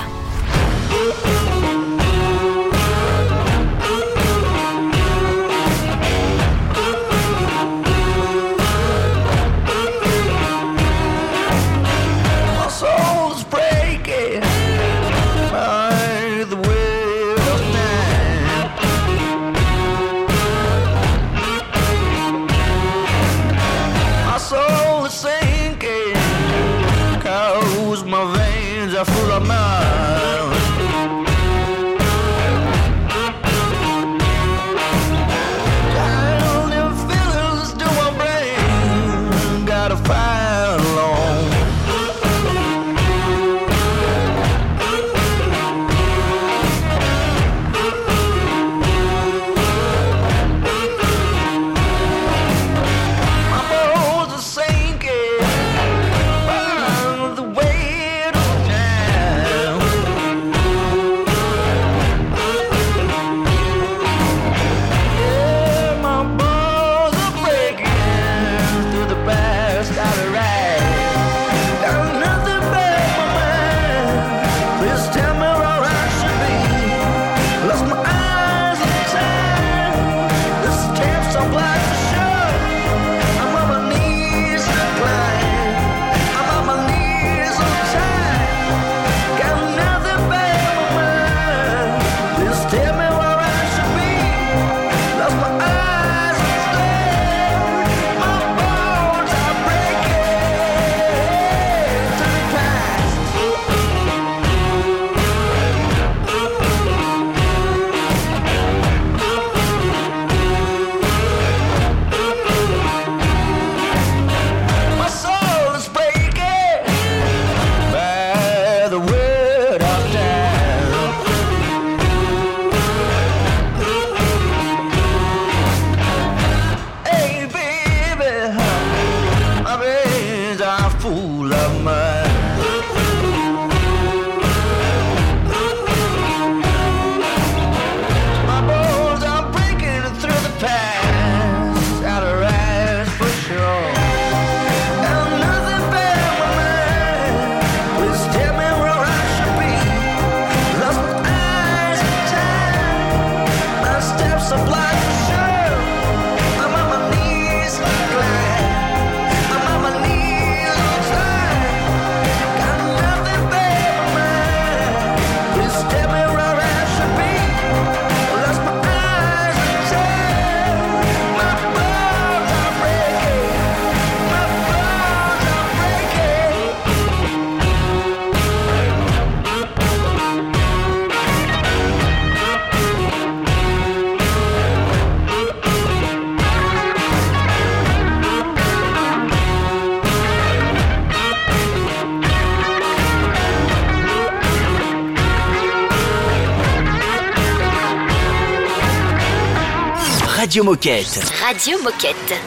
Moquette. 200.67 201.23
Radio 201.41 201.77
Moquette. 201.77 202.37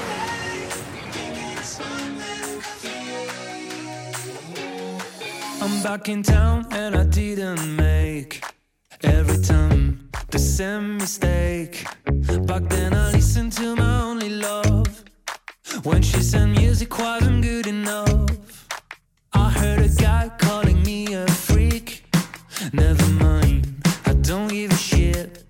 I'm 5.63 5.83
back 5.83 6.11
in 6.11 6.23
town 6.23 6.67
and 6.71 6.97
I 6.97 7.05
didn't 7.05 7.77
make 7.77 8.45
every 9.03 9.41
time 9.41 10.11
the 10.29 10.39
same 10.39 10.99
mistake. 10.99 11.87
Back 12.45 12.65
then 12.69 12.93
I 12.93 13.11
listened 13.13 13.53
to 13.53 13.75
my 13.75 14.03
only 14.03 14.29
love 14.29 15.03
when 15.85 16.03
she 16.03 16.21
said 16.21 16.49
music 16.49 16.99
wasn't 16.99 17.43
good 17.43 17.69
enough. 17.69 18.69
I 19.33 19.49
heard 19.49 19.81
a 19.81 19.89
guy 19.89 20.31
calling 20.37 20.83
me 20.83 21.15
a 21.15 21.27
freak. 21.27 22.05
Never 22.75 23.09
mind, 23.13 23.83
I 24.05 24.13
don't 24.13 24.49
give 24.49 24.73
a 24.73 24.77
shit. 24.77 25.50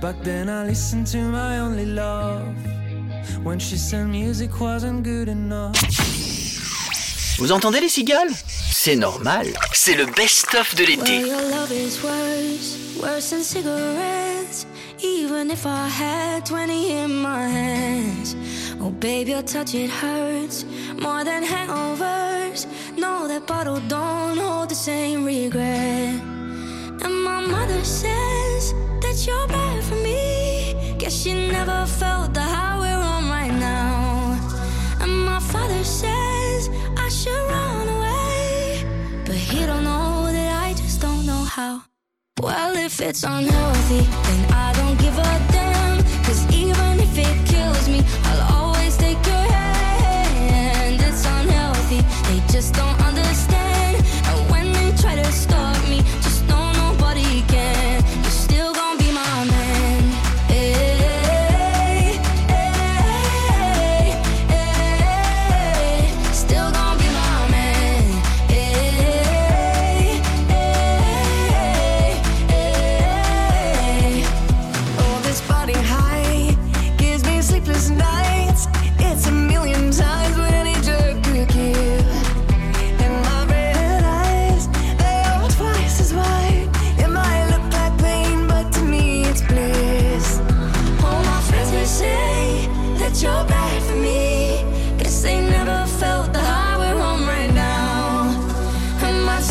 Back 0.00 0.16
then 0.22 0.48
I 0.48 0.64
listened 0.66 1.06
to 1.08 1.18
my 1.18 1.58
only 1.58 1.84
love 1.86 2.54
when 3.44 3.58
she 3.58 3.76
said 3.76 4.06
music 4.08 4.60
wasn't 4.60 5.02
good 5.04 5.28
enough. 5.28 5.76
Vous 7.38 7.52
entendez 7.52 7.80
les 7.80 7.88
cigales? 7.88 8.30
C'est 8.70 8.96
normal. 8.96 9.46
C'est 9.72 9.94
le 9.94 10.06
best-of 10.06 10.74
de 10.74 10.82
Well, 10.84 10.90
l'été. 10.96 11.20
your 11.26 11.42
love 11.50 11.70
is 11.72 12.02
worse, 12.02 12.76
worse 13.02 13.30
than 13.30 13.42
cigarettes. 13.42 14.66
Even 15.02 15.50
if 15.50 15.64
I 15.66 15.88
had 15.88 16.44
20 16.46 16.92
in 16.92 17.08
my 17.22 17.46
hands. 17.46 18.36
Oh, 18.80 18.90
babe, 18.90 19.28
your 19.28 19.42
touch, 19.42 19.74
it 19.74 19.90
hurts 19.90 20.64
more 20.98 21.24
than 21.24 21.42
hangovers. 21.42 22.66
No, 22.98 23.26
that 23.28 23.46
bottle 23.46 23.80
don't 23.88 24.36
hold 24.38 24.68
the 24.70 24.74
same 24.74 25.24
regret. 25.24 26.20
And 27.02 27.22
my 27.24 27.40
mother 27.40 27.82
says 27.84 28.74
that 29.10 29.26
you're 29.26 29.48
bad 29.48 29.82
for 29.82 29.96
me. 29.96 30.94
Guess 30.98 31.22
she 31.22 31.32
never 31.32 31.84
felt 31.86 32.32
the 32.32 32.42
high 32.42 32.78
we're 32.78 33.04
on 33.14 33.28
right 33.28 33.52
now. 33.52 34.38
And 35.00 35.24
my 35.24 35.40
father 35.40 35.82
says 35.82 36.70
I 36.96 37.08
should 37.08 37.44
run 37.54 37.88
away. 37.88 38.84
But 39.26 39.34
he 39.34 39.66
don't 39.66 39.82
know 39.82 40.30
that 40.30 40.50
I 40.64 40.74
just 40.74 41.00
don't 41.00 41.26
know 41.26 41.42
how. 41.56 41.82
Well, 42.40 42.76
if 42.76 43.00
it's 43.00 43.24
unhealthy, 43.24 44.02
then 44.26 44.42
I 44.52 44.72
don't 44.78 44.96
give 45.04 45.18
a 45.18 45.32
damn. 45.54 45.98
Cause 46.24 46.42
even 46.54 47.00
if 47.00 47.18
it 47.18 47.36
kills 47.52 47.88
me, 47.88 48.02
I'll 48.28 48.44
always 48.58 48.96
take 48.96 49.20
your 49.26 49.46
hand. 49.58 51.00
It's 51.02 51.24
unhealthy, 51.26 52.00
they 52.28 52.40
just 52.52 52.74
don't 52.74 53.09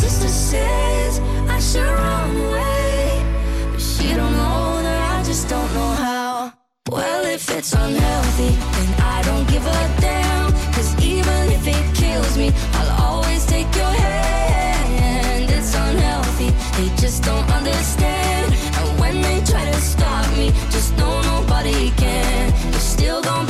sister 0.09 0.27
says 0.27 1.19
I 1.47 1.59
should 1.59 1.85
run 1.85 2.35
away, 2.35 3.23
but 3.71 3.79
she 3.79 4.07
don't 4.15 4.33
know 4.33 4.81
that 4.81 5.19
I 5.19 5.23
just 5.23 5.47
don't 5.47 5.71
know 5.75 5.91
how. 6.03 6.53
Well, 6.89 7.25
if 7.25 7.49
it's 7.51 7.73
unhealthy, 7.73 8.51
then 8.75 8.89
I 9.15 9.21
don't 9.21 9.47
give 9.47 9.65
a 9.65 9.81
damn. 10.01 10.51
Cause 10.73 10.91
even 11.03 11.51
if 11.57 11.67
it 11.67 11.83
kills 11.95 12.35
me, 12.37 12.51
I'll 12.73 12.93
always 13.07 13.45
take 13.45 13.69
your 13.75 13.93
hand. 14.05 15.51
It's 15.51 15.75
unhealthy, 15.75 16.49
they 16.77 16.89
just 16.95 17.23
don't 17.23 17.47
understand. 17.51 18.53
And 18.79 18.99
when 18.99 19.21
they 19.21 19.39
try 19.51 19.63
to 19.71 19.79
stop 19.79 20.25
me, 20.37 20.47
just 20.71 20.97
know 20.97 21.21
nobody 21.21 21.91
can. 21.91 22.51
You're 22.71 22.87
still 22.97 23.21
gonna 23.21 23.48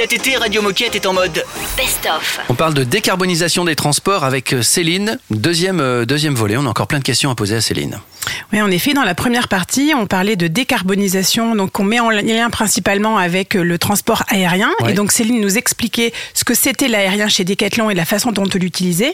Cet 0.00 0.14
été, 0.14 0.34
Radio 0.38 0.62
Moquette 0.62 0.96
est 0.96 1.04
en 1.04 1.12
mode 1.12 1.39
On 2.48 2.54
parle 2.54 2.74
de 2.74 2.84
décarbonisation 2.84 3.64
des 3.64 3.76
transports 3.76 4.24
avec 4.24 4.54
Céline. 4.62 5.18
Deuxième, 5.30 5.80
euh, 5.80 6.04
deuxième 6.06 6.34
volet, 6.34 6.56
on 6.56 6.64
a 6.66 6.68
encore 6.68 6.86
plein 6.86 6.98
de 6.98 7.04
questions 7.04 7.30
à 7.30 7.34
poser 7.34 7.56
à 7.56 7.60
Céline. 7.60 7.98
Oui, 8.52 8.60
en 8.60 8.70
effet, 8.70 8.92
dans 8.92 9.02
la 9.02 9.14
première 9.14 9.48
partie, 9.48 9.92
on 9.96 10.06
parlait 10.06 10.36
de 10.36 10.46
décarbonisation, 10.46 11.54
donc 11.56 11.78
on 11.80 11.84
met 11.84 12.00
en 12.00 12.10
lien 12.10 12.50
principalement 12.50 13.16
avec 13.18 13.54
le 13.54 13.78
transport 13.78 14.24
aérien. 14.28 14.70
Ouais. 14.82 14.90
Et 14.90 14.94
donc 14.94 15.10
Céline 15.12 15.40
nous 15.40 15.56
expliquait 15.58 16.12
ce 16.34 16.44
que 16.44 16.54
c'était 16.54 16.88
l'aérien 16.88 17.28
chez 17.28 17.44
Decathlon 17.44 17.90
et 17.90 17.94
la 17.94 18.04
façon 18.04 18.30
dont 18.30 18.44
on 18.54 18.58
l'utilisait. 18.58 19.12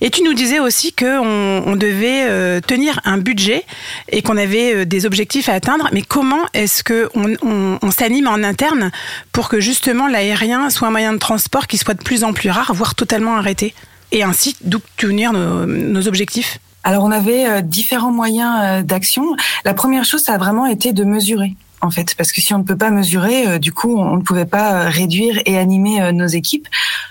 Et 0.00 0.10
tu 0.10 0.22
nous 0.22 0.34
disais 0.34 0.58
aussi 0.60 0.92
qu'on 0.92 1.62
on 1.66 1.76
devait 1.76 2.26
euh, 2.28 2.60
tenir 2.60 3.00
un 3.04 3.18
budget 3.18 3.64
et 4.10 4.22
qu'on 4.22 4.36
avait 4.36 4.74
euh, 4.74 4.84
des 4.84 5.06
objectifs 5.06 5.48
à 5.48 5.54
atteindre. 5.54 5.88
Mais 5.92 6.02
comment 6.02 6.42
est-ce 6.54 6.82
que 6.82 7.08
on, 7.14 7.34
on- 7.42 7.78
on 7.80 7.90
s'anime 7.90 8.26
en 8.28 8.42
interne 8.42 8.90
pour 9.32 9.48
que 9.48 9.60
justement 9.60 10.08
l'aérien 10.08 10.68
soit 10.70 10.88
un 10.88 10.92
moyen 10.92 11.12
de 11.14 11.18
transport 11.18 11.66
qui 11.66 11.78
soit 11.78 11.94
de 11.94 12.02
plus 12.02 12.21
en 12.24 12.32
plus 12.32 12.50
rare, 12.50 12.72
voire 12.74 12.94
totalement 12.94 13.36
arrêté, 13.36 13.74
et 14.12 14.22
ainsi 14.22 14.56
d'obtenir 14.62 15.32
nos, 15.32 15.66
nos 15.66 16.06
objectifs 16.06 16.58
Alors 16.84 17.04
on 17.04 17.10
avait 17.10 17.46
euh, 17.46 17.60
différents 17.62 18.12
moyens 18.12 18.54
euh, 18.62 18.82
d'action. 18.82 19.34
La 19.64 19.74
première 19.74 20.04
chose, 20.04 20.22
ça 20.22 20.34
a 20.34 20.38
vraiment 20.38 20.66
été 20.66 20.92
de 20.92 21.04
mesurer. 21.04 21.54
En 21.84 21.90
fait, 21.90 22.14
parce 22.14 22.30
que 22.30 22.40
si 22.40 22.54
on 22.54 22.58
ne 22.58 22.62
peut 22.62 22.76
pas 22.76 22.90
mesurer, 22.90 23.44
euh, 23.48 23.58
du 23.58 23.72
coup, 23.72 23.98
on 23.98 24.16
ne 24.16 24.22
pouvait 24.22 24.44
pas 24.44 24.88
réduire 24.88 25.40
et 25.46 25.58
animer 25.58 26.12
nos 26.12 26.28
équipes. 26.28 26.68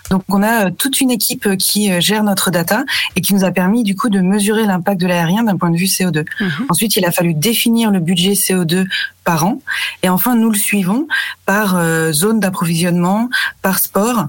Donc, 0.09 0.23
on 0.29 0.41
a 0.41 0.71
toute 0.71 1.01
une 1.01 1.11
équipe 1.11 1.57
qui 1.57 1.91
gère 1.99 2.23
notre 2.23 2.51
data 2.51 2.85
et 3.17 3.21
qui 3.21 3.33
nous 3.33 3.43
a 3.43 3.51
permis, 3.51 3.83
du 3.83 3.97
coup, 3.97 4.07
de 4.07 4.21
mesurer 4.21 4.65
l'impact 4.65 5.01
de 5.01 5.07
l'aérien 5.07 5.43
d'un 5.43 5.57
point 5.57 5.71
de 5.71 5.77
vue 5.77 5.85
CO2. 5.85 6.25
Ensuite, 6.69 6.95
il 6.95 7.05
a 7.05 7.11
fallu 7.11 7.33
définir 7.33 7.91
le 7.91 7.99
budget 7.99 8.31
CO2 8.31 8.87
par 9.23 9.45
an. 9.45 9.61
Et 10.03 10.09
enfin, 10.09 10.35
nous 10.35 10.49
le 10.49 10.57
suivons 10.57 11.07
par 11.45 11.75
euh, 11.75 12.11
zone 12.11 12.39
d'approvisionnement, 12.39 13.29
par 13.61 13.79
sport, 13.79 14.27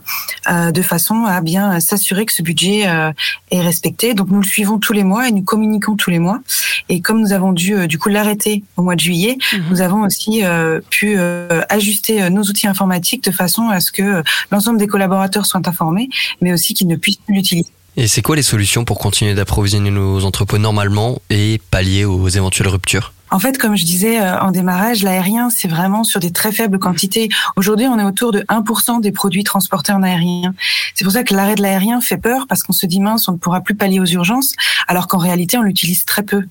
euh, 0.51 0.71
de 0.71 0.83
façon 0.83 1.25
à 1.25 1.41
bien 1.41 1.81
s'assurer 1.81 2.27
que 2.27 2.33
ce 2.33 2.43
budget 2.43 2.89
euh, 2.89 3.13
est 3.51 3.61
respecté. 3.61 4.15
Donc, 4.15 4.29
nous 4.29 4.41
le 4.41 4.47
suivons 4.47 4.79
tous 4.79 4.93
les 4.93 5.05
mois 5.05 5.29
et 5.29 5.33
nous 5.33 5.43
communiquons 5.43 5.97
tous 5.97 6.11
les 6.11 6.19
mois. 6.19 6.41
Et 6.89 7.01
comme 7.01 7.21
nous 7.21 7.33
avons 7.33 7.53
dû, 7.53 7.75
euh, 7.75 7.87
du 7.87 7.99
coup, 7.99 8.09
l'arrêter 8.09 8.65
au 8.77 8.83
mois 8.83 8.97
de 8.97 9.01
juillet, 9.01 9.39
nous 9.71 9.81
avons 9.81 10.03
aussi 10.03 10.45
euh, 10.45 10.81
pu 10.91 11.15
euh, 11.17 11.63
ajuster 11.69 12.29
nos 12.31 12.43
outils 12.43 12.67
informatiques 12.67 13.25
de 13.25 13.31
façon 13.31 13.69
à 13.69 13.81
ce 13.81 13.93
que 13.93 14.23
l'ensemble 14.51 14.79
des 14.79 14.87
collaborateurs 14.87 15.47
soient 15.47 15.67
informés, 15.67 16.09
mais 16.41 16.53
aussi 16.53 16.75
qu'ils 16.75 16.89
ne 16.89 16.97
puissent 16.97 17.17
plus 17.17 17.35
l'utiliser. 17.35 17.71
Et 17.97 18.07
c'est 18.07 18.23
quoi 18.23 18.37
les 18.37 18.43
solutions 18.43 18.85
pour 18.85 18.99
continuer 18.99 19.35
d'approvisionner 19.35 19.91
nos 19.91 20.25
entrepôts 20.25 20.59
normalement 20.59 21.21
et 21.29 21.61
pallier 21.71 22.05
aux 22.05 22.29
éventuelles 22.29 22.69
ruptures? 22.69 23.13
En 23.33 23.39
fait, 23.39 23.57
comme 23.57 23.77
je 23.77 23.87
disais 23.87 24.21
euh, 24.21 24.39
en 24.41 24.51
démarrage, 24.51 25.03
l'aérien, 25.03 25.49
c'est 25.49 25.67
vraiment 25.67 26.05
sur 26.05 26.21
des 26.21 26.33
très 26.33 26.53
faibles 26.53 26.79
quantités. 26.79 27.31
Aujourd'hui, 27.57 27.87
on 27.87 27.99
est 27.99 28.05
autour 28.05 28.31
de 28.31 28.41
1% 28.41 29.01
des 29.01 29.11
produits 29.11 29.43
transportés 29.43 29.91
en 29.93 30.03
aérien. 30.03 30.55
C'est 30.95 31.05
pour 31.05 31.15
ça 31.15 31.25
que 31.25 31.35
l'arrêt 31.35 31.55
de 31.55 31.63
l'aérien 31.63 32.03
fait 32.03 32.19
peur 32.19 32.47
parce 32.47 32.63
qu'on 32.63 32.75
se 32.75 32.85
dit 32.85 33.01
mince, 33.01 33.29
on 33.29 33.33
ne 33.33 33.39
pourra 33.39 33.63
plus 33.63 33.75
pallier 33.75 34.01
aux 34.01 34.07
urgences, 34.07 34.53
alors 34.87 35.09
qu'en 35.09 35.17
réalité, 35.17 35.57
on 35.57 35.63
l'utilise 35.63 36.05
très 36.05 36.23
peu. 36.23 36.45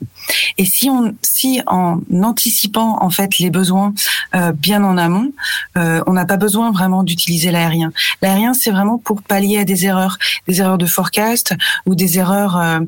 Et 0.57 0.65
si 0.65 0.89
on, 0.89 1.13
si 1.21 1.61
en 1.67 1.99
anticipant 2.23 2.97
en 3.01 3.11
fait 3.11 3.37
les 3.37 3.51
besoins 3.51 3.93
euh, 4.33 4.51
bien 4.51 4.83
en 4.83 4.97
amont, 4.97 5.31
euh, 5.77 6.01
on 6.07 6.13
n'a 6.13 6.25
pas 6.25 6.37
besoin 6.37 6.71
vraiment 6.71 7.03
d'utiliser 7.03 7.51
l'aérien. 7.51 7.91
L'aérien, 8.23 8.55
c'est 8.55 8.71
vraiment 8.71 8.97
pour 8.97 9.21
pallier 9.21 9.59
à 9.59 9.65
des 9.65 9.85
erreurs, 9.85 10.17
des 10.47 10.61
erreurs 10.61 10.79
de 10.79 10.87
forecast 10.87 11.53
ou 11.85 11.93
des 11.93 12.17
erreurs 12.17 12.57
euh, 12.57 12.79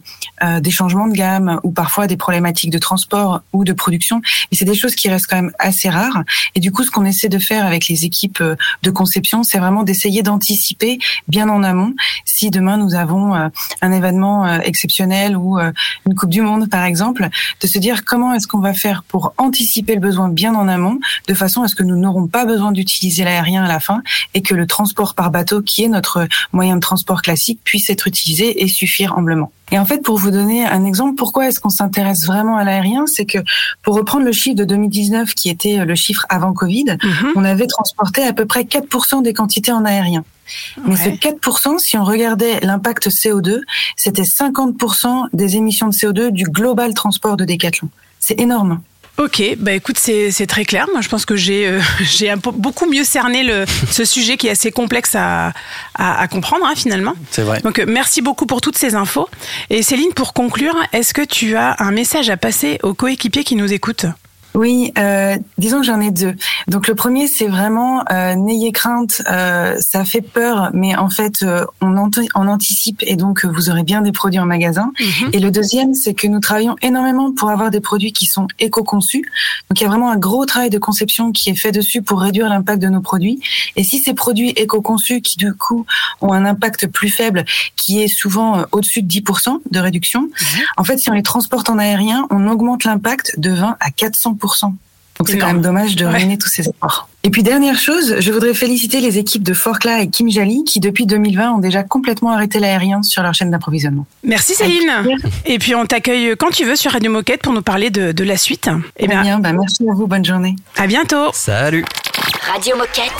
euh, 0.43 0.59
des 0.59 0.71
changements 0.71 1.07
de 1.07 1.13
gamme 1.13 1.59
ou 1.63 1.71
parfois 1.71 2.07
des 2.07 2.17
problématiques 2.17 2.71
de 2.71 2.77
transport 2.77 3.41
ou 3.53 3.63
de 3.63 3.71
Mais 3.91 4.57
c'est 4.57 4.65
des 4.65 4.75
choses 4.75 4.95
qui 4.95 5.09
restent 5.09 5.27
quand 5.27 5.35
même 5.35 5.51
assez 5.59 5.89
rares. 5.89 6.23
Et 6.55 6.59
du 6.59 6.71
coup, 6.71 6.83
ce 6.83 6.91
qu'on 6.91 7.05
essaie 7.05 7.29
de 7.29 7.39
faire 7.39 7.65
avec 7.65 7.87
les 7.87 8.05
équipes 8.05 8.41
euh, 8.41 8.55
de 8.83 8.91
conception, 8.91 9.43
c'est 9.43 9.59
vraiment 9.59 9.83
d'essayer 9.83 10.23
d'anticiper 10.23 10.99
bien 11.27 11.49
en 11.49 11.63
amont 11.63 11.93
si 12.25 12.49
demain 12.49 12.77
nous 12.77 12.95
avons 12.95 13.35
euh, 13.35 13.49
un 13.81 13.91
événement 13.91 14.45
euh, 14.45 14.59
exceptionnel 14.63 15.37
ou 15.37 15.59
une 16.07 16.15
Coupe 16.15 16.29
du 16.29 16.41
Monde, 16.41 16.69
par 16.69 16.83
exemple, 16.83 17.27
de 17.61 17.67
se 17.67 17.77
dire 17.79 18.05
comment 18.05 18.33
est-ce 18.33 18.47
qu'on 18.47 18.59
va 18.59 18.73
faire 18.73 19.03
pour 19.03 19.33
anticiper 19.37 19.95
le 19.95 20.01
besoin 20.01 20.29
bien 20.29 20.55
en 20.55 20.67
amont, 20.67 20.99
de 21.27 21.33
façon 21.33 21.63
à 21.63 21.67
ce 21.67 21.75
que 21.75 21.83
nous 21.83 21.97
n'aurons 21.97 22.27
pas 22.27 22.45
besoin 22.45 22.71
d'utiliser 22.71 23.23
l'aérien 23.23 23.63
à 23.63 23.67
la 23.67 23.79
fin 23.79 24.01
et 24.33 24.41
que 24.41 24.53
le 24.53 24.67
transport 24.67 25.15
par 25.15 25.31
bateau, 25.31 25.61
qui 25.61 25.83
est 25.83 25.87
notre 25.87 26.27
moyen 26.51 26.75
de 26.75 26.81
transport 26.81 27.21
classique, 27.21 27.59
puisse 27.63 27.89
être 27.89 28.07
utilisé 28.07 28.63
et 28.63 28.67
suffire 28.67 29.17
amplement. 29.17 29.51
Et 29.73 29.79
en 29.79 29.85
fait, 29.85 30.03
pour 30.03 30.19
vous 30.19 30.29
donner 30.29 30.67
un 30.67 30.85
exemple, 30.85 31.15
pourquoi 31.15 31.47
est-ce 31.47 31.59
qu'on 31.59 31.69
s'intéresse 31.69 32.27
vraiment 32.27 32.57
à 32.57 32.63
l'aérien 32.63 33.05
C'est 33.07 33.25
que, 33.25 33.39
pour 33.81 33.95
reprendre 33.95 34.23
le 34.23 34.31
chiffre 34.31 34.55
de 34.55 34.65
2019, 34.65 35.33
qui 35.33 35.49
était 35.49 35.83
le 35.83 35.95
chiffre 35.95 36.27
avant 36.29 36.53
Covid, 36.53 36.97
on 37.35 37.43
avait 37.43 37.65
transporté 37.65 38.23
à 38.23 38.33
peu 38.33 38.45
près 38.45 38.65
4% 38.65 39.23
des 39.23 39.33
quantités 39.33 39.71
en 39.71 39.83
aérien. 39.83 40.23
Mais 40.85 40.95
ce 40.95 41.09
4%, 41.09 41.79
si 41.79 41.97
on 41.97 42.03
regardait 42.03 42.59
l'impact 42.59 43.09
CO2, 43.09 43.61
c'était 43.95 44.21
50% 44.21 45.29
des 45.33 45.55
émissions 45.55 45.87
de 45.87 45.93
CO2 45.93 46.29
du 46.29 46.43
global 46.43 46.93
transport 46.93 47.35
de 47.35 47.43
Decathlon. 47.43 47.89
C'est 48.19 48.39
énorme. 48.39 48.79
Ok, 49.19 49.43
bah 49.57 49.73
écoute, 49.73 49.97
c'est 49.99 50.31
c'est 50.31 50.47
très 50.47 50.65
clair. 50.65 50.87
Moi, 50.91 51.01
je 51.01 51.07
pense 51.09 51.25
que 51.25 51.35
j'ai 51.35 51.67
euh, 51.67 51.79
j'ai 52.01 52.33
beaucoup 52.55 52.89
mieux 52.89 53.03
cerné 53.03 53.43
le, 53.43 53.65
ce 53.91 54.05
sujet 54.05 54.37
qui 54.37 54.47
est 54.47 54.51
assez 54.51 54.71
complexe 54.71 55.13
à, 55.13 55.53
à, 55.93 56.19
à 56.19 56.27
comprendre 56.27 56.65
hein, 56.65 56.73
finalement. 56.75 57.13
C'est 57.29 57.43
vrai. 57.43 57.61
Donc, 57.61 57.77
euh, 57.77 57.85
merci 57.87 58.21
beaucoup 58.23 58.47
pour 58.47 58.59
toutes 58.59 58.77
ces 58.77 58.95
infos. 58.95 59.29
Et 59.69 59.83
Céline, 59.83 60.13
pour 60.15 60.33
conclure, 60.33 60.75
est-ce 60.93 61.13
que 61.13 61.21
tu 61.21 61.55
as 61.55 61.75
un 61.79 61.91
message 61.91 62.31
à 62.31 62.37
passer 62.37 62.79
aux 62.81 62.95
coéquipiers 62.95 63.43
qui 63.43 63.55
nous 63.55 63.71
écoutent? 63.71 64.07
Oui, 64.55 64.91
euh, 64.97 65.37
disons 65.57 65.79
que 65.79 65.85
j'en 65.85 65.99
ai 65.99 66.11
deux. 66.11 66.35
Donc 66.67 66.87
le 66.87 66.95
premier, 66.95 67.27
c'est 67.27 67.47
vraiment 67.47 68.03
euh, 68.11 68.35
n'ayez 68.35 68.71
crainte, 68.71 69.21
euh, 69.29 69.75
ça 69.79 70.05
fait 70.05 70.21
peur, 70.21 70.69
mais 70.73 70.95
en 70.95 71.09
fait, 71.09 71.41
euh, 71.43 71.65
on, 71.81 71.97
ant- 71.97 72.09
on 72.35 72.47
anticipe 72.47 73.01
et 73.01 73.15
donc 73.15 73.45
euh, 73.45 73.49
vous 73.51 73.69
aurez 73.71 73.83
bien 73.83 74.01
des 74.01 74.11
produits 74.11 74.39
en 74.39 74.45
magasin. 74.45 74.91
Et 75.33 75.39
le 75.39 75.49
deuxième, 75.49 75.93
c'est 75.95 76.13
que 76.13 76.27
nous 76.27 76.39
travaillons 76.39 76.75
énormément 76.81 77.31
pour 77.33 77.49
avoir 77.49 77.71
des 77.71 77.79
produits 77.81 78.13
qui 78.13 78.25
sont 78.27 78.47
éco-conçus. 78.59 79.23
Donc 79.69 79.79
il 79.79 79.83
y 79.83 79.85
a 79.85 79.89
vraiment 79.89 80.11
un 80.11 80.17
gros 80.17 80.45
travail 80.45 80.69
de 80.69 80.77
conception 80.77 81.31
qui 81.31 81.49
est 81.49 81.55
fait 81.55 81.71
dessus 81.71 82.01
pour 82.03 82.21
réduire 82.21 82.47
l'impact 82.47 82.81
de 82.81 82.89
nos 82.89 83.01
produits. 83.01 83.39
Et 83.75 83.83
si 83.83 83.99
ces 83.99 84.13
produits 84.13 84.49
éco-conçus, 84.51 85.21
qui 85.21 85.37
du 85.37 85.53
coup 85.55 85.85
ont 86.21 86.31
un 86.31 86.45
impact 86.45 86.87
plus 86.87 87.09
faible, 87.09 87.43
qui 87.75 88.01
est 88.03 88.07
souvent 88.07 88.59
euh, 88.59 88.63
au-dessus 88.71 89.01
de 89.01 89.07
10% 89.07 89.61
de 89.71 89.79
réduction, 89.79 90.29
en 90.77 90.83
fait, 90.83 90.97
si 90.99 91.09
on 91.09 91.13
les 91.13 91.23
transporte 91.23 91.69
en 91.71 91.79
aérien, 91.79 92.27
on 92.29 92.47
augmente 92.47 92.83
l'impact 92.83 93.39
de 93.39 93.49
20 93.51 93.77
à 93.79 93.89
400%. 93.89 94.42
Donc 95.19 95.29
c'est 95.29 95.37
quand 95.37 95.45
même 95.47 95.61
dommage 95.61 95.95
de 95.95 96.05
Ouais. 96.05 96.13
ruiner 96.13 96.37
tous 96.39 96.49
ces 96.49 96.67
efforts. 96.67 97.07
Et 97.21 97.29
puis 97.29 97.43
dernière 97.43 97.77
chose, 97.77 98.15
je 98.19 98.31
voudrais 98.31 98.55
féliciter 98.55 98.99
les 98.99 99.19
équipes 99.19 99.43
de 99.43 99.53
Forclaz 99.53 100.01
et 100.01 100.07
Kim 100.09 100.27
Jali 100.29 100.63
qui 100.65 100.79
depuis 100.79 101.05
2020 101.05 101.51
ont 101.53 101.57
déjà 101.59 101.83
complètement 101.83 102.31
arrêté 102.31 102.59
l'aérien 102.59 103.03
sur 103.03 103.21
leur 103.21 103.33
chaîne 103.33 103.51
d'approvisionnement. 103.51 104.07
Merci 104.23 104.55
Céline. 104.55 104.91
Et 105.45 105.59
puis 105.59 105.75
on 105.75 105.85
t'accueille 105.85 106.33
quand 106.37 106.49
tu 106.49 106.65
veux 106.65 106.75
sur 106.75 106.91
Radio 106.91 107.11
Moquette 107.11 107.43
pour 107.43 107.53
nous 107.53 107.61
parler 107.61 107.91
de, 107.91 108.11
de 108.11 108.23
la 108.23 108.37
suite. 108.37 108.69
Eh 108.97 109.07
bien, 109.07 109.39
bah 109.39 109.53
merci 109.53 109.87
à 109.87 109.93
vous, 109.93 110.07
bonne 110.07 110.25
journée. 110.25 110.55
À 110.77 110.87
bientôt. 110.87 111.29
Salut. 111.31 111.85
Radio 112.51 112.75
Moquette. 112.75 113.13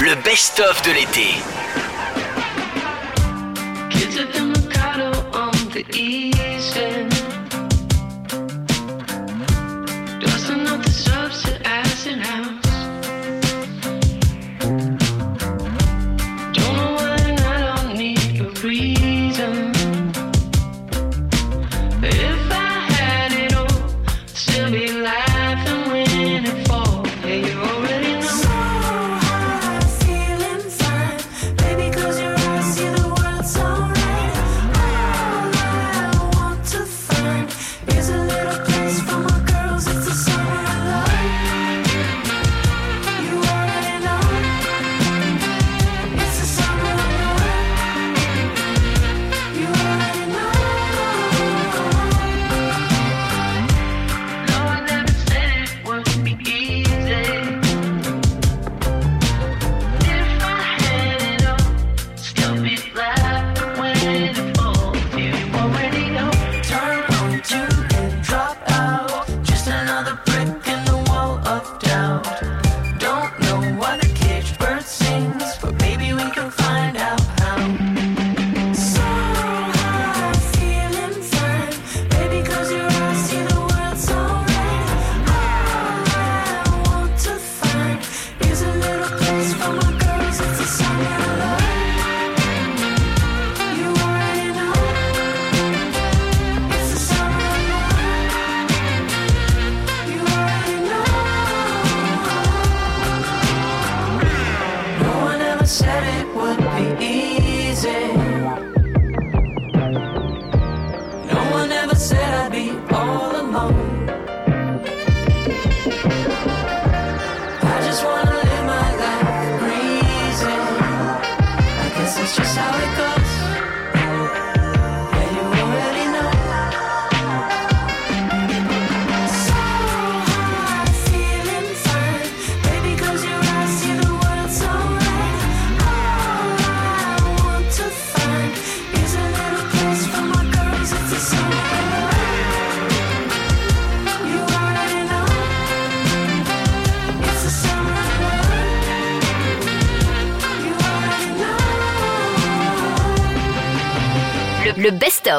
le 0.00 0.14
best-of 0.24 0.80
de 0.82 0.92
l'été. 0.92 1.26
Kids 3.90 4.18
at 4.20 4.32
the 4.32 4.42
Mercado 4.42 5.10
on 5.34 5.50
the 5.72 5.84
east 5.96 6.38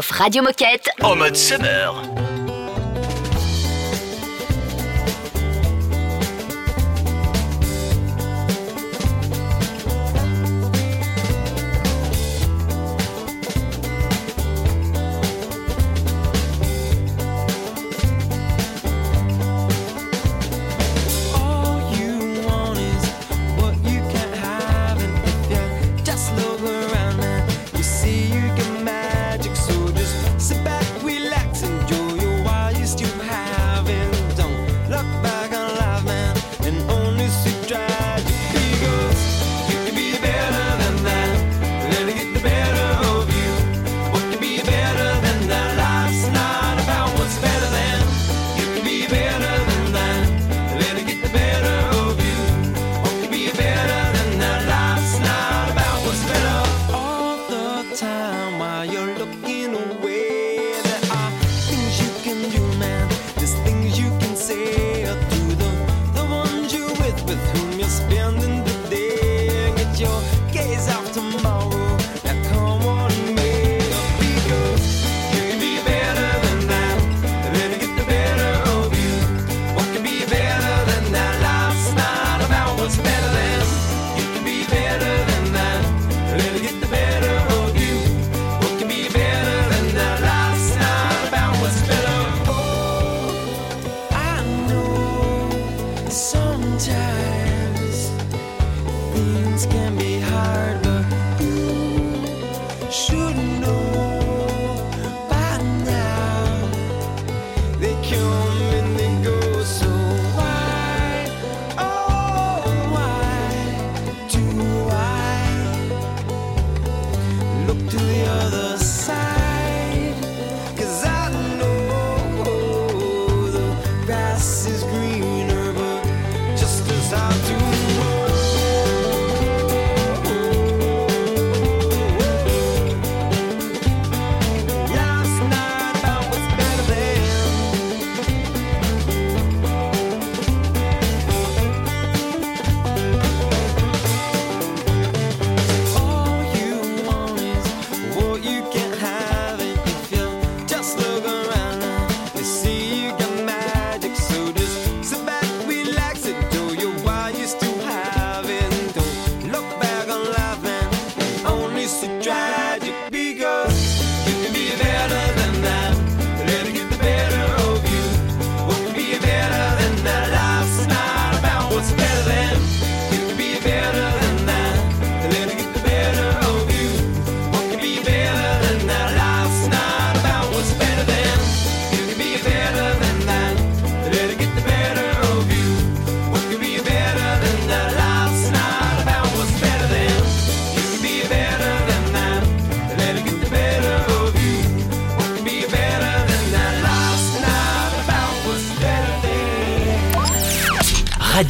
Radio 0.05 0.43
Moquette 0.43 0.89
en 1.01 1.15
mode 1.15 1.35
summer. 1.35 2.16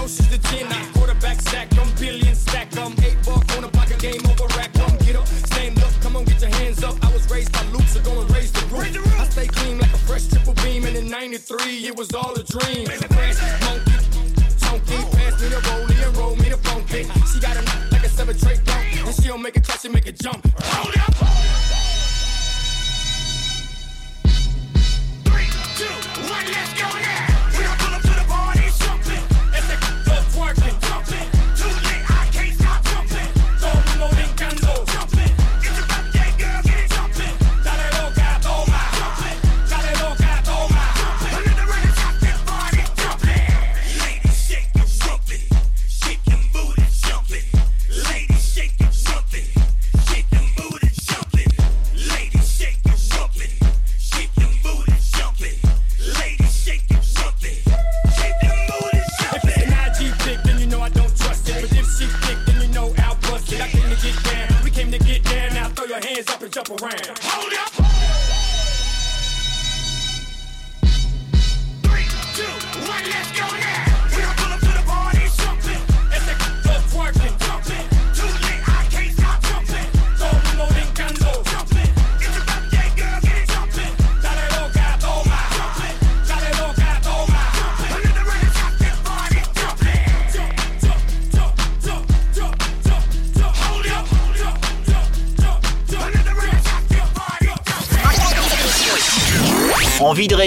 diagnosis 0.00 0.26
the 0.28 0.38
chin. 0.48 0.66
I 0.66 0.90
quarterback 0.92 1.40
sack, 1.42 1.68
I'm 1.78 1.90
billion 1.96 2.34
stack. 2.34 2.76
I'm 2.78 2.92
eight 3.04 3.18
ball 3.24 3.42
corner 3.48 3.68
pocket, 3.68 3.98
game 3.98 4.20
over 4.26 4.46
rack. 4.56 4.72
Come 4.74 4.96
get 4.98 5.16
up, 5.16 5.26
stand 5.26 5.78
up, 5.78 5.92
come 6.00 6.16
on, 6.16 6.24
get 6.24 6.40
your 6.40 6.50
hands 6.50 6.82
up. 6.82 6.96
I 7.04 7.12
was 7.12 7.30
raised 7.30 7.52
by 7.52 7.62
loops, 7.72 7.92
so 7.92 8.00
go 8.00 8.20
and 8.20 8.30
raise 8.30 8.52
the 8.52 8.64
roof. 8.74 9.20
I 9.20 9.24
stay 9.24 9.46
clean 9.46 9.78
like 9.78 9.92
a 9.92 9.98
fresh 9.98 10.26
triple 10.28 10.54
beam, 10.64 10.84
and 10.84 10.96
in 10.96 11.08
93, 11.08 11.86
it 11.86 11.96
was 11.96 12.12
all 12.14 12.34
a 12.34 12.42
dream. 12.42 12.88
Monkey, 14.70 14.96
pass 15.16 15.42
me 15.42 15.48
the 15.48 15.60
rollie 15.66 16.06
and 16.06 16.16
roll 16.16 16.36
me 16.36 16.48
the 16.48 16.56
funky. 16.58 17.02
She 17.32 17.40
got 17.40 17.56
a 17.56 17.62
like 17.90 18.04
a 18.04 18.08
seven 18.08 18.38
tray 18.38 18.56
dump, 18.64 19.06
and 19.06 19.14
she 19.14 19.28
don't 19.28 19.42
make 19.42 19.56
a 19.56 19.60
clash, 19.60 19.82
she 19.82 19.88
make 19.88 20.06
a 20.06 20.12
jump. 20.12 20.46
Roll 20.46 20.99